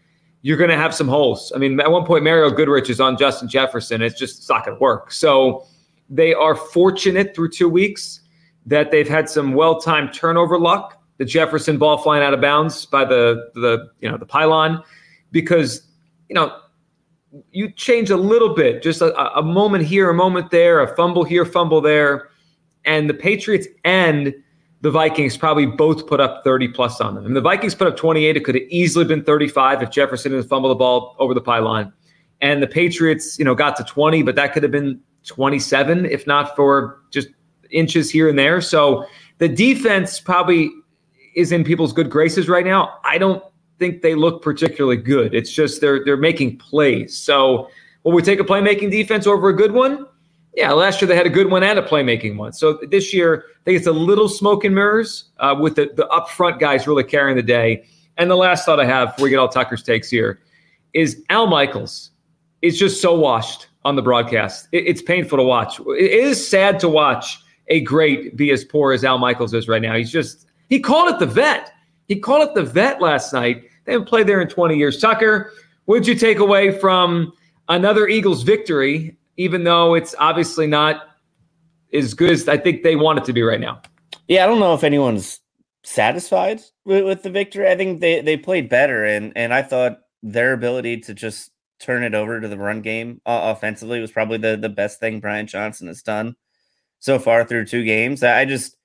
you're 0.42 0.58
going 0.58 0.70
to 0.70 0.76
have 0.76 0.94
some 0.94 1.08
holes. 1.08 1.50
I 1.54 1.58
mean, 1.58 1.80
at 1.80 1.90
one 1.90 2.04
point, 2.04 2.22
Mario 2.22 2.50
Goodrich 2.50 2.90
is 2.90 3.00
on 3.00 3.16
Justin 3.16 3.48
Jefferson. 3.48 4.02
It's 4.02 4.18
just 4.18 4.38
it's 4.38 4.48
not 4.48 4.64
going 4.64 4.76
to 4.76 4.80
work. 4.80 5.10
So 5.10 5.66
they 6.08 6.34
are 6.34 6.54
fortunate 6.54 7.34
through 7.34 7.50
two 7.50 7.68
weeks 7.68 8.20
that 8.66 8.90
they've 8.90 9.08
had 9.08 9.28
some 9.28 9.54
well-timed 9.54 10.12
turnover 10.12 10.58
luck. 10.58 11.02
The 11.16 11.24
Jefferson 11.24 11.78
ball 11.78 11.98
flying 11.98 12.22
out 12.22 12.34
of 12.34 12.40
bounds 12.40 12.84
by 12.86 13.04
the 13.04 13.50
the 13.54 13.88
you 14.00 14.10
know 14.10 14.18
the 14.18 14.26
pylon, 14.26 14.82
because 15.30 15.86
you 16.28 16.34
know 16.34 16.54
you 17.50 17.70
change 17.70 18.10
a 18.10 18.16
little 18.16 18.54
bit, 18.54 18.82
just 18.82 19.00
a, 19.00 19.38
a 19.38 19.42
moment 19.42 19.84
here, 19.84 20.10
a 20.10 20.14
moment 20.14 20.50
there, 20.50 20.80
a 20.80 20.94
fumble 20.94 21.24
here, 21.24 21.44
fumble 21.44 21.80
there, 21.80 22.28
and 22.84 23.08
the 23.08 23.14
Patriots 23.14 23.66
and 23.84 24.34
the 24.82 24.90
Vikings 24.90 25.36
probably 25.36 25.66
both 25.66 26.06
put 26.06 26.20
up 26.20 26.42
30 26.44 26.68
plus 26.68 27.00
on 27.00 27.14
them. 27.14 27.24
And 27.24 27.34
the 27.34 27.40
Vikings 27.40 27.74
put 27.74 27.88
up 27.88 27.96
28. 27.96 28.36
It 28.36 28.44
could 28.44 28.54
have 28.54 28.64
easily 28.68 29.06
been 29.06 29.24
35 29.24 29.82
if 29.82 29.90
Jefferson 29.90 30.32
didn't 30.32 30.46
fumble 30.46 30.68
the 30.68 30.74
ball 30.74 31.16
over 31.18 31.32
the 31.32 31.40
pylon. 31.40 31.92
And 32.42 32.62
the 32.62 32.66
Patriots, 32.66 33.38
you 33.38 33.44
know, 33.46 33.54
got 33.54 33.76
to 33.76 33.84
20, 33.84 34.22
but 34.22 34.34
that 34.36 34.52
could 34.52 34.62
have 34.62 34.72
been 34.72 35.00
27 35.26 36.04
if 36.04 36.26
not 36.26 36.54
for 36.54 37.00
just 37.10 37.28
inches 37.70 38.10
here 38.10 38.28
and 38.28 38.38
there. 38.38 38.60
So 38.60 39.06
the 39.38 39.48
defense 39.48 40.20
probably 40.20 40.70
is 41.34 41.50
in 41.50 41.64
people's 41.64 41.92
good 41.92 42.10
graces 42.10 42.48
right 42.48 42.64
now. 42.64 42.98
I 43.04 43.16
don't 43.16 43.42
think 43.78 44.02
they 44.02 44.14
look 44.14 44.42
particularly 44.42 44.96
good. 44.96 45.34
It's 45.34 45.50
just 45.50 45.80
they're 45.80 46.04
they're 46.04 46.16
making 46.16 46.58
plays. 46.58 47.16
So 47.16 47.70
will 48.02 48.12
we 48.12 48.22
take 48.22 48.40
a 48.40 48.44
playmaking 48.44 48.90
defense 48.90 49.26
over 49.26 49.48
a 49.48 49.56
good 49.56 49.72
one? 49.72 50.06
Yeah, 50.56 50.72
last 50.72 51.00
year 51.00 51.08
they 51.08 51.16
had 51.16 51.26
a 51.26 51.30
good 51.30 51.50
one 51.50 51.64
and 51.64 51.78
a 51.78 51.82
playmaking 51.82 52.36
one. 52.36 52.52
So 52.52 52.78
this 52.88 53.12
year, 53.12 53.46
I 53.48 53.64
think 53.64 53.78
it's 53.78 53.88
a 53.88 53.92
little 53.92 54.28
smoke 54.28 54.64
and 54.64 54.74
mirrors 54.74 55.30
uh, 55.38 55.56
with 55.58 55.74
the, 55.74 55.90
the 55.96 56.06
upfront 56.12 56.60
guys 56.60 56.86
really 56.86 57.02
carrying 57.02 57.36
the 57.36 57.42
day. 57.42 57.84
And 58.18 58.30
the 58.30 58.36
last 58.36 58.64
thought 58.64 58.78
I 58.78 58.84
have 58.84 59.10
before 59.10 59.24
we 59.24 59.30
get 59.30 59.38
all 59.38 59.48
Tucker's 59.48 59.82
takes 59.82 60.08
here 60.08 60.40
is 60.92 61.24
Al 61.28 61.48
Michaels 61.48 62.12
is 62.62 62.78
just 62.78 63.02
so 63.02 63.14
washed 63.18 63.66
on 63.84 63.96
the 63.96 64.02
broadcast. 64.02 64.68
It, 64.70 64.86
it's 64.86 65.02
painful 65.02 65.38
to 65.38 65.44
watch. 65.44 65.80
It 65.80 66.12
is 66.12 66.48
sad 66.48 66.78
to 66.80 66.88
watch 66.88 67.40
a 67.66 67.80
great 67.80 68.36
be 68.36 68.52
as 68.52 68.64
poor 68.64 68.92
as 68.92 69.04
Al 69.04 69.18
Michaels 69.18 69.54
is 69.54 69.66
right 69.66 69.82
now. 69.82 69.96
He's 69.96 70.12
just, 70.12 70.46
he 70.68 70.78
called 70.78 71.12
it 71.12 71.18
the 71.18 71.26
vet. 71.26 71.72
He 72.08 72.16
called 72.16 72.48
it 72.48 72.54
the 72.54 72.62
vet 72.62 73.00
last 73.00 73.32
night. 73.32 73.64
They 73.84 73.92
haven't 73.92 74.08
played 74.08 74.26
there 74.26 74.40
in 74.40 74.48
20 74.48 74.76
years. 74.76 75.00
Tucker, 75.00 75.52
what 75.84 75.98
did 75.98 76.06
you 76.06 76.14
take 76.14 76.38
away 76.38 76.78
from 76.78 77.32
another 77.68 78.08
Eagles 78.08 78.42
victory, 78.42 79.16
even 79.36 79.64
though 79.64 79.94
it's 79.94 80.14
obviously 80.18 80.66
not 80.66 81.08
as 81.92 82.14
good 82.14 82.30
as 82.30 82.48
I 82.48 82.56
think 82.56 82.82
they 82.82 82.96
want 82.96 83.18
it 83.18 83.24
to 83.26 83.32
be 83.32 83.42
right 83.42 83.60
now? 83.60 83.80
Yeah, 84.28 84.44
I 84.44 84.46
don't 84.46 84.60
know 84.60 84.74
if 84.74 84.84
anyone's 84.84 85.40
satisfied 85.82 86.60
with, 86.84 87.04
with 87.04 87.22
the 87.22 87.30
victory. 87.30 87.68
I 87.68 87.76
think 87.76 88.00
they, 88.00 88.20
they 88.20 88.36
played 88.36 88.68
better, 88.68 89.04
and, 89.04 89.32
and 89.36 89.52
I 89.52 89.62
thought 89.62 89.98
their 90.22 90.54
ability 90.54 91.00
to 91.02 91.14
just 91.14 91.50
turn 91.78 92.02
it 92.02 92.14
over 92.14 92.40
to 92.40 92.48
the 92.48 92.56
run 92.56 92.80
game 92.80 93.20
uh, 93.26 93.54
offensively 93.54 94.00
was 94.00 94.10
probably 94.10 94.38
the, 94.38 94.56
the 94.56 94.70
best 94.70 95.00
thing 95.00 95.20
Brian 95.20 95.46
Johnson 95.46 95.86
has 95.88 96.02
done 96.02 96.34
so 97.00 97.18
far 97.18 97.44
through 97.44 97.66
two 97.66 97.84
games. 97.84 98.22
I 98.22 98.46
just 98.46 98.76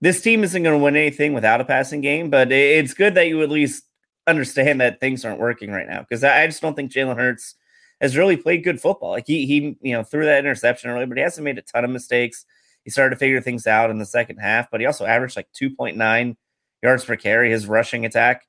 this 0.00 0.20
team 0.20 0.44
isn't 0.44 0.62
going 0.62 0.78
to 0.78 0.82
win 0.82 0.96
anything 0.96 1.32
without 1.32 1.60
a 1.60 1.64
passing 1.64 2.00
game, 2.00 2.30
but 2.30 2.52
it's 2.52 2.94
good 2.94 3.14
that 3.14 3.28
you 3.28 3.42
at 3.42 3.50
least 3.50 3.84
understand 4.26 4.80
that 4.80 5.00
things 5.00 5.24
aren't 5.24 5.40
working 5.40 5.70
right 5.70 5.88
now 5.88 6.00
because 6.00 6.22
I 6.22 6.46
just 6.46 6.62
don't 6.62 6.74
think 6.74 6.92
Jalen 6.92 7.16
Hurts 7.16 7.54
has 8.00 8.16
really 8.16 8.36
played 8.36 8.62
good 8.62 8.80
football. 8.80 9.10
Like 9.10 9.26
he 9.26 9.46
he 9.46 9.76
you 9.80 9.92
know 9.92 10.04
threw 10.04 10.24
that 10.26 10.38
interception 10.38 10.90
early, 10.90 11.06
but 11.06 11.16
he 11.16 11.22
hasn't 11.22 11.44
made 11.44 11.58
a 11.58 11.62
ton 11.62 11.84
of 11.84 11.90
mistakes. 11.90 12.44
He 12.84 12.90
started 12.90 13.16
to 13.16 13.18
figure 13.18 13.40
things 13.40 13.66
out 13.66 13.90
in 13.90 13.98
the 13.98 14.06
second 14.06 14.38
half, 14.38 14.70
but 14.70 14.80
he 14.80 14.86
also 14.86 15.04
averaged 15.04 15.36
like 15.36 15.48
2.9 15.60 16.36
yards 16.82 17.04
per 17.04 17.16
carry. 17.16 17.50
His 17.50 17.66
rushing 17.66 18.06
attack 18.06 18.46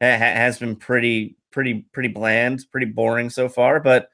has 0.00 0.58
been 0.58 0.76
pretty 0.76 1.36
pretty 1.50 1.86
pretty 1.92 2.08
bland, 2.08 2.64
pretty 2.70 2.86
boring 2.86 3.30
so 3.30 3.48
far. 3.48 3.80
But 3.80 4.08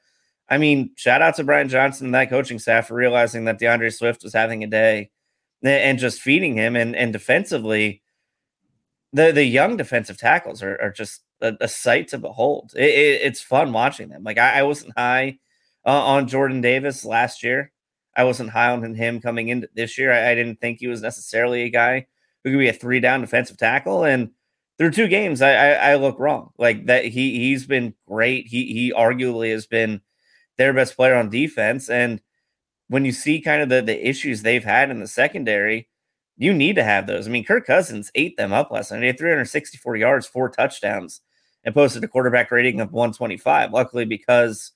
I 0.49 0.57
mean, 0.57 0.93
shout 0.97 1.21
out 1.21 1.37
to 1.37 1.45
Brian 1.45 1.69
Johnson 1.69 2.07
and 2.07 2.15
that 2.15 2.31
coaching 2.31 2.59
staff 2.59 2.89
for 2.89 2.95
realizing 2.95 3.45
that 3.45 3.59
D'Andre 3.59 3.91
Swift 3.91 4.23
was 4.23 4.33
having 4.33 4.65
a 4.65 4.67
day 4.67 5.11
and 5.63 5.99
just 5.99 6.21
feeding 6.21 6.55
him. 6.55 6.77
And 6.77 6.95
and 6.95 7.13
defensively, 7.13 8.03
the 9.13 9.33
the 9.33 9.45
young 9.45 9.77
defensive 9.77 10.19
tackles 10.19 10.63
are, 10.63 10.81
are 10.81 10.93
just 10.93 11.23
a, 11.41 11.55
a 11.61 11.69
sight 11.69 12.09
to 12.09 12.19
behold. 12.19 12.73
It, 12.77 12.91
it, 12.91 13.21
it's 13.23 13.41
fun 13.41 13.73
watching 13.73 14.09
them. 14.09 14.25
Like 14.25 14.39
I, 14.39 14.61
I 14.61 14.63
wasn't 14.63 14.97
high 14.97 15.39
uh, 15.87 16.05
on 16.05 16.29
Jordan 16.29 16.61
Davis 16.61 17.05
last 17.05 17.43
year. 17.43 17.73
I 18.17 18.25
wasn't 18.25 18.51
high 18.51 18.73
on 18.73 18.95
him 18.95 19.21
coming 19.21 19.49
into 19.49 19.69
this 19.75 19.97
year. 19.97 20.13
I, 20.13 20.33
I, 20.33 20.35
didn't 20.35 20.61
think 20.61 20.81
he 20.81 20.89
was 20.89 21.03
necessarily 21.03 21.63
a 21.63 21.71
guy 21.71 22.07
who 22.43 22.51
could 22.51 22.59
be 22.59 22.69
a 22.69 22.73
three 22.73 22.99
down 22.99 23.21
defensive 23.21 23.57
tackle. 23.57 24.03
And 24.03 24.31
through 24.77 24.91
two 24.91 25.07
games, 25.07 25.41
I, 25.41 25.55
I, 25.55 25.93
I 25.93 25.95
look 25.97 26.19
wrong. 26.19 26.51
Like 26.59 26.87
that 26.87 27.05
he 27.05 27.39
he's 27.39 27.67
been 27.67 27.95
great. 28.07 28.47
He 28.47 28.73
he 28.73 28.93
arguably 28.93 29.53
has 29.53 29.67
been 29.67 30.01
their 30.57 30.73
best 30.73 30.97
player 30.97 31.15
on 31.15 31.31
defense. 31.31 31.89
And 31.89 32.21
when 32.89 33.05
you 33.05 33.13
see 33.13 33.41
kind 33.41 33.63
of 33.63 33.69
the 33.69 33.83
the 33.83 34.09
issues 34.09 34.43
they've 34.43 34.65
had 34.65 34.91
in 34.91 35.01
the 35.01 35.07
secondary, 35.07 35.89
you 36.37 36.53
need 36.55 36.77
to 36.77 36.85
have 36.85 37.07
those. 37.07 37.27
I 37.27 37.31
mean, 37.31 37.45
Kirk 37.45 37.67
Cousins 37.67 38.11
ate 38.15 38.37
them 38.37 38.53
up 38.53 38.71
last 38.71 38.91
night. 38.91 39.01
He 39.01 39.07
had 39.07 39.19
364 39.19 39.97
yards, 39.97 40.27
four 40.27 40.49
touchdowns, 40.49 41.21
and 41.65 41.75
posted 41.75 42.05
a 42.05 42.09
quarterback 42.09 42.51
rating 42.51 42.81
of 42.81 42.93
125. 42.93 43.73
Luckily, 43.73 44.05
because 44.05 44.73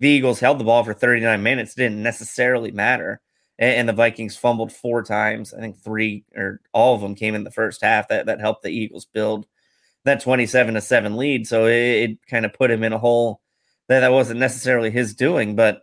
the 0.00 0.08
Eagles 0.08 0.40
held 0.40 0.60
the 0.60 0.64
ball 0.64 0.84
for 0.84 0.94
39 0.94 1.42
minutes, 1.42 1.74
didn't 1.74 2.02
necessarily 2.02 2.70
matter. 2.70 3.20
And, 3.60 3.88
the 3.88 3.92
Vikings 3.92 4.36
fumbled 4.36 4.72
four 4.72 5.02
times. 5.02 5.52
I 5.52 5.58
think 5.58 5.78
three 5.78 6.24
or 6.36 6.60
all 6.72 6.94
of 6.94 7.00
them 7.00 7.16
came 7.16 7.34
in 7.34 7.42
the 7.42 7.50
first 7.50 7.82
half. 7.82 8.06
That 8.06 8.26
that 8.26 8.40
helped 8.40 8.62
the 8.62 8.70
Eagles 8.70 9.06
build 9.06 9.46
that 10.04 10.20
27 10.20 10.74
to 10.74 10.80
7 10.80 11.16
lead. 11.16 11.46
So 11.46 11.66
it, 11.66 11.72
it 12.10 12.18
kind 12.30 12.46
of 12.46 12.54
put 12.54 12.70
him 12.70 12.84
in 12.84 12.92
a 12.92 12.98
hole 12.98 13.40
that 13.88 14.00
that 14.00 14.12
wasn't 14.12 14.38
necessarily 14.38 14.90
his 14.90 15.14
doing. 15.14 15.56
But 15.56 15.82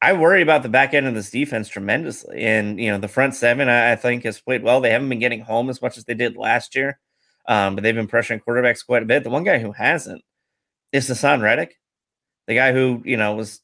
I 0.00 0.12
worry 0.12 0.42
about 0.42 0.62
the 0.62 0.68
back 0.68 0.94
end 0.94 1.06
of 1.06 1.14
this 1.14 1.30
defense 1.30 1.68
tremendously. 1.68 2.42
And, 2.42 2.80
you 2.80 2.90
know, 2.90 2.98
the 2.98 3.08
front 3.08 3.34
seven, 3.34 3.68
I, 3.68 3.92
I 3.92 3.96
think, 3.96 4.24
has 4.24 4.40
played 4.40 4.62
well. 4.62 4.80
They 4.80 4.90
haven't 4.90 5.08
been 5.08 5.18
getting 5.18 5.40
home 5.40 5.68
as 5.70 5.82
much 5.82 5.98
as 5.98 6.04
they 6.04 6.14
did 6.14 6.36
last 6.36 6.76
year, 6.76 7.00
um, 7.46 7.74
but 7.74 7.82
they've 7.82 7.94
been 7.94 8.06
pressuring 8.06 8.42
quarterbacks 8.44 8.86
quite 8.86 9.02
a 9.02 9.06
bit. 9.06 9.24
The 9.24 9.30
one 9.30 9.44
guy 9.44 9.58
who 9.58 9.72
hasn't 9.72 10.22
is 10.92 11.08
Haason 11.08 11.42
Reddick, 11.42 11.78
the 12.46 12.54
guy 12.54 12.72
who, 12.72 13.02
you 13.04 13.16
know, 13.16 13.34
was 13.34 13.60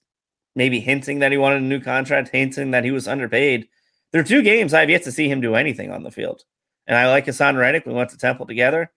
maybe 0.57 0.81
hinting 0.81 1.21
that 1.21 1.33
he 1.33 1.39
wanted 1.39 1.63
a 1.63 1.67
new 1.67 1.81
contract, 1.81 2.31
hinting 2.31 2.73
that 2.73 2.85
he 2.85 2.91
was 2.91 3.07
underpaid. 3.07 3.69
There 4.11 4.21
are 4.21 4.25
two 4.25 4.43
games 4.43 4.75
I've 4.75 4.91
yet 4.91 5.05
to 5.05 5.13
see 5.13 5.29
him 5.29 5.41
do 5.41 5.55
anything 5.55 5.91
on 5.91 6.03
the 6.03 6.11
field. 6.11 6.43
And 6.87 6.97
I 6.97 7.09
like 7.09 7.27
Haason 7.27 7.57
Reddick. 7.57 7.87
We 7.87 7.93
went 7.93 8.11
to 8.11 8.19
Temple 8.19 8.47
together. 8.47 8.91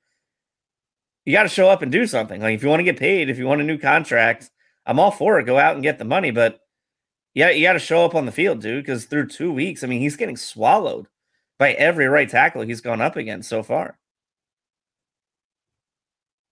You 1.26 1.34
got 1.34 1.44
to 1.44 1.50
show 1.50 1.70
up 1.70 1.82
and 1.82 1.92
do 1.92 2.08
something. 2.08 2.42
Like 2.42 2.56
if 2.56 2.64
you 2.64 2.70
want 2.70 2.80
to 2.80 2.86
get 2.86 2.98
paid, 2.98 3.30
if 3.30 3.38
you 3.38 3.46
want 3.46 3.62
a 3.62 3.66
new 3.66 3.78
contract, 3.78 4.50
I'm 4.86 5.00
all 5.00 5.12
for 5.12 5.40
it. 5.40 5.46
Go 5.46 5.58
out 5.58 5.76
and 5.76 5.84
get 5.84 6.00
the 6.00 6.06
money. 6.06 6.32
But 6.32 6.60
yeah, 7.38 7.52
you 7.52 7.62
got 7.62 7.74
to 7.74 7.80
show 7.80 8.04
up 8.04 8.16
on 8.16 8.26
the 8.26 8.32
field, 8.32 8.62
dude, 8.62 8.84
because 8.84 9.06
through 9.06 9.28
two 9.28 9.54
weeks, 9.54 9.84
I 9.84 9.88
mean, 9.88 10.02
he's 10.02 10.16
getting 10.16 10.36
swallowed 10.36 11.08
by 11.60 11.74
every 11.74 12.08
right 12.08 12.28
tackle 12.28 12.64
he's 12.64 12.82
gone 12.82 13.00
up 13.00 13.16
against 13.16 13.48
so 13.48 13.62
far. 13.62 14.00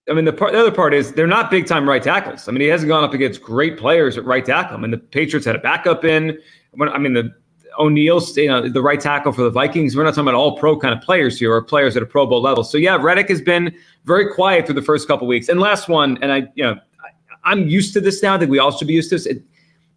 I 0.07 0.13
mean, 0.13 0.25
the, 0.25 0.33
part, 0.33 0.53
the 0.53 0.59
other 0.59 0.71
part 0.71 0.93
is 0.93 1.11
they're 1.13 1.25
not 1.25 1.49
big 1.49 1.65
time 1.65 1.89
right 1.89 2.03
tackles. 2.03 2.47
I 2.47 2.51
mean, 2.51 2.61
he 2.61 2.67
hasn't 2.67 2.87
gone 2.87 3.03
up 3.03 3.15
against 3.15 3.41
great 3.41 3.79
players 3.79 4.15
at 4.15 4.25
right 4.25 4.45
tackle. 4.45 4.77
I 4.77 4.79
mean, 4.79 4.91
the 4.91 4.99
Patriots 4.99 5.43
had 5.43 5.55
a 5.55 5.59
backup 5.59 6.05
in. 6.05 6.37
I 6.79 6.99
mean, 6.99 7.13
the 7.13 7.33
O'Neill's, 7.79 8.37
you 8.37 8.47
know, 8.47 8.69
the 8.69 8.83
right 8.83 8.99
tackle 8.99 9.31
for 9.31 9.41
the 9.41 9.49
Vikings. 9.49 9.97
We're 9.97 10.03
not 10.03 10.11
talking 10.11 10.29
about 10.29 10.35
all 10.35 10.55
pro 10.55 10.77
kind 10.77 10.93
of 10.93 11.01
players 11.01 11.39
here 11.39 11.51
or 11.51 11.63
players 11.63 11.97
at 11.97 12.03
a 12.03 12.05
Pro 12.05 12.27
Bowl 12.27 12.43
level. 12.43 12.63
So 12.63 12.77
yeah, 12.77 12.95
Reddick 12.95 13.29
has 13.29 13.41
been 13.41 13.75
very 14.03 14.31
quiet 14.31 14.67
through 14.67 14.75
the 14.75 14.83
first 14.83 15.07
couple 15.07 15.25
weeks. 15.25 15.49
And 15.49 15.59
last 15.59 15.89
one, 15.89 16.19
and 16.21 16.31
I, 16.31 16.43
you 16.53 16.63
know, 16.63 16.75
I, 17.43 17.51
am 17.53 17.67
used 17.67 17.91
to 17.93 18.01
this 18.01 18.21
now. 18.21 18.35
I 18.35 18.37
think 18.37 18.51
we 18.51 18.59
all 18.59 18.71
should 18.71 18.87
be 18.87 18.93
used 18.93 19.09
to 19.09 19.15
this. 19.15 19.25
It, 19.25 19.41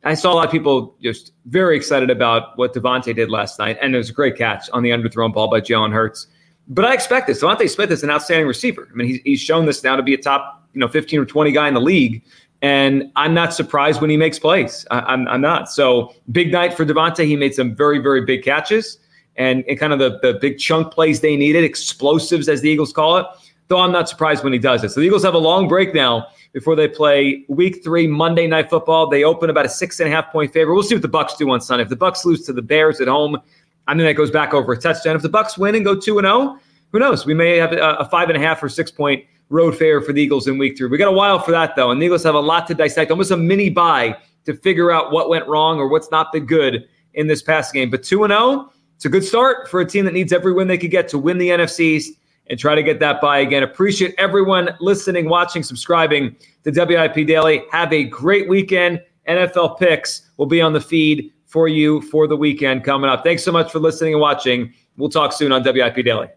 I 0.05 0.15
saw 0.15 0.33
a 0.33 0.35
lot 0.35 0.47
of 0.47 0.53
people 0.53 0.97
just 1.03 1.33
very 1.47 1.77
excited 1.77 2.11
about 2.11 2.57
what 2.57 2.73
DeVonta 2.73 3.15
did 3.15 3.31
last 3.31 3.59
night, 3.59 3.79
and 3.83 3.95
it 3.95 3.99
was 3.99 4.11
a 4.11 4.13
great 4.13 4.37
catch 4.37 4.71
on 4.71 4.83
the 4.83 4.91
underthrown 4.91 5.33
ball 5.33 5.49
by 5.49 5.61
Jalen 5.61 5.93
Hurts. 5.93 6.29
But 6.69 6.85
I 6.85 6.95
expect 6.95 7.27
this. 7.27 7.43
DeVonta 7.43 7.69
Smith 7.69 7.91
is 7.91 8.05
an 8.05 8.11
outstanding 8.11 8.47
receiver. 8.47 8.89
I 8.91 8.95
mean, 8.95 9.09
he's, 9.09 9.21
he's 9.25 9.41
shown 9.41 9.67
this 9.67 9.83
now 9.83 9.97
to 9.97 10.03
be 10.03 10.15
a 10.15 10.19
top, 10.19 10.69
you 10.73 10.81
know, 10.81 10.89
15 10.89 11.21
or 11.21 11.25
20 11.25 11.51
guy 11.51 11.67
in 11.67 11.75
the 11.75 11.81
league. 11.81 12.23
And 12.61 13.11
I'm 13.17 13.35
not 13.35 13.55
surprised 13.55 14.01
when 14.01 14.11
he 14.11 14.17
makes 14.17 14.39
plays. 14.39 14.87
I, 14.91 14.99
am 14.99 15.05
I'm, 15.07 15.29
I'm 15.29 15.41
not. 15.41 15.71
So 15.71 16.15
big 16.31 16.53
night 16.53 16.75
for 16.75 16.85
DeVonta. 16.85 17.25
He 17.25 17.37
made 17.37 17.55
some 17.55 17.75
very, 17.75 17.99
very 17.99 18.25
big 18.25 18.43
catches 18.43 18.99
and, 19.37 19.65
and 19.69 19.79
kind 19.79 19.93
of 19.93 19.99
the, 19.99 20.19
the 20.21 20.39
big 20.41 20.59
chunk 20.59 20.93
plays 20.93 21.21
they 21.21 21.37
needed, 21.37 21.65
explosives 21.65 22.49
as 22.49 22.61
the 22.61 22.69
Eagles 22.69 22.93
call 22.93 23.17
it. 23.17 23.27
Though 23.69 23.81
I'm 23.81 23.93
not 23.93 24.09
surprised 24.09 24.45
when 24.45 24.53
he 24.53 24.59
does 24.59 24.83
it. 24.85 24.91
So 24.91 25.01
the 25.01 25.07
Eagles 25.07 25.23
have 25.25 25.35
a 25.35 25.39
long 25.39 25.69
break 25.69 25.95
now 25.95 26.29
before 26.53 26.77
they 26.77 26.89
play 26.89 27.45
week 27.49 27.83
three 27.85 28.07
Monday 28.07 28.47
night 28.47 28.71
football. 28.71 29.09
They 29.09 29.25
open 29.25 29.51
about 29.51 29.67
a 29.67 29.69
six 29.69 30.01
and 30.01 30.09
a 30.09 30.13
half 30.13 30.31
point 30.33 30.53
favor. 30.53 30.73
We'll 30.73 30.83
see 30.83 30.95
what 30.95 31.03
the 31.03 31.09
Bucks 31.09 31.35
do 31.35 31.51
on 31.51 31.61
Sunday. 31.61 31.83
If 31.83 31.89
the 31.89 31.97
Bucks 31.97 32.25
lose 32.25 32.45
to 32.47 32.53
the 32.53 32.63
Bears 32.63 33.01
at 33.01 33.09
home, 33.09 33.39
I 33.87 33.93
think 33.93 34.05
that 34.05 34.15
goes 34.15 34.31
back 34.31 34.55
over 34.55 34.73
a 34.73 34.77
touchdown. 34.79 35.17
If 35.17 35.23
the 35.23 35.29
Bucks 35.29 35.57
win 35.57 35.75
and 35.75 35.85
go 35.85 35.99
two 35.99 36.19
and 36.19 36.27
zero, 36.27 36.37
oh, 36.37 36.59
who 36.93 36.99
knows? 36.99 37.27
We 37.27 37.35
may 37.35 37.57
have 37.57 37.73
a, 37.73 38.09
five 38.11 38.29
and 38.29 38.37
a 38.37 38.41
half 38.41 38.63
or 38.63 38.69
six 38.69 38.91
point 38.91 39.25
road 39.51 39.77
fair 39.77 40.01
for 40.01 40.13
the 40.13 40.23
Eagles 40.23 40.47
in 40.47 40.59
week 40.59 40.77
three. 40.77 40.89
We 40.89 40.99
got 40.99 41.09
a 41.09 41.17
while 41.17 41.39
for 41.39 41.51
that 41.53 41.77
though, 41.77 41.91
and 41.91 42.01
the 42.01 42.07
Eagles 42.07 42.23
have 42.25 42.35
a 42.35 42.41
lot 42.41 42.67
to 42.69 42.75
dissect, 42.75 43.11
almost 43.11 43.31
a 43.31 43.37
mini 43.37 43.71
bye 43.71 44.17
to 44.45 44.55
figure 44.57 44.91
out 44.91 45.13
what 45.13 45.29
went 45.29 45.47
wrong 45.47 45.79
or 45.79 45.89
what's 45.89 46.11
not 46.11 46.33
been 46.33 46.47
good 46.47 46.87
in 47.15 47.27
this 47.27 47.43
past 47.43 47.73
game. 47.73 47.91
But 47.91 48.03
two 48.03 48.25
and 48.25 48.31
zero, 48.31 48.43
oh, 48.43 48.73
it's 48.97 49.05
a 49.05 49.09
good 49.09 49.25
start 49.25 49.69
for 49.69 49.81
a 49.81 49.87
team 49.87 50.05
that 50.07 50.15
needs 50.15 50.33
every 50.33 50.53
win 50.53 50.69
they 50.69 50.79
could 50.79 50.91
get 50.91 51.09
to 51.09 51.19
win 51.19 51.39
the 51.39 51.49
NFC 51.51 52.03
and 52.51 52.59
try 52.59 52.75
to 52.75 52.83
get 52.83 53.01
that 53.01 53.21
bye 53.21 53.39
again. 53.39 53.63
Appreciate 53.63 54.15
everyone 54.19 54.71
listening, 54.81 55.29
watching, 55.29 55.63
subscribing 55.63 56.37
to 56.65 56.71
WIP 56.71 57.27
Daily. 57.27 57.65
Have 57.71 57.93
a 57.93 58.05
great 58.05 58.49
weekend. 58.49 59.03
NFL 59.29 59.79
picks 59.79 60.31
will 60.37 60.47
be 60.47 60.61
on 60.61 60.73
the 60.73 60.81
feed 60.81 61.33
for 61.47 61.69
you 61.69 62.01
for 62.03 62.27
the 62.27 62.37
weekend 62.37 62.85
coming 62.85 63.11
up. 63.11 63.25
Thanks 63.25 63.43
so 63.43 63.53
much 63.53 63.71
for 63.71 63.79
listening 63.79 64.15
and 64.15 64.21
watching. 64.21 64.73
We'll 64.97 65.11
talk 65.11 65.33
soon 65.33 65.53
on 65.53 65.63
WIP 65.63 66.05
Daily. 66.05 66.29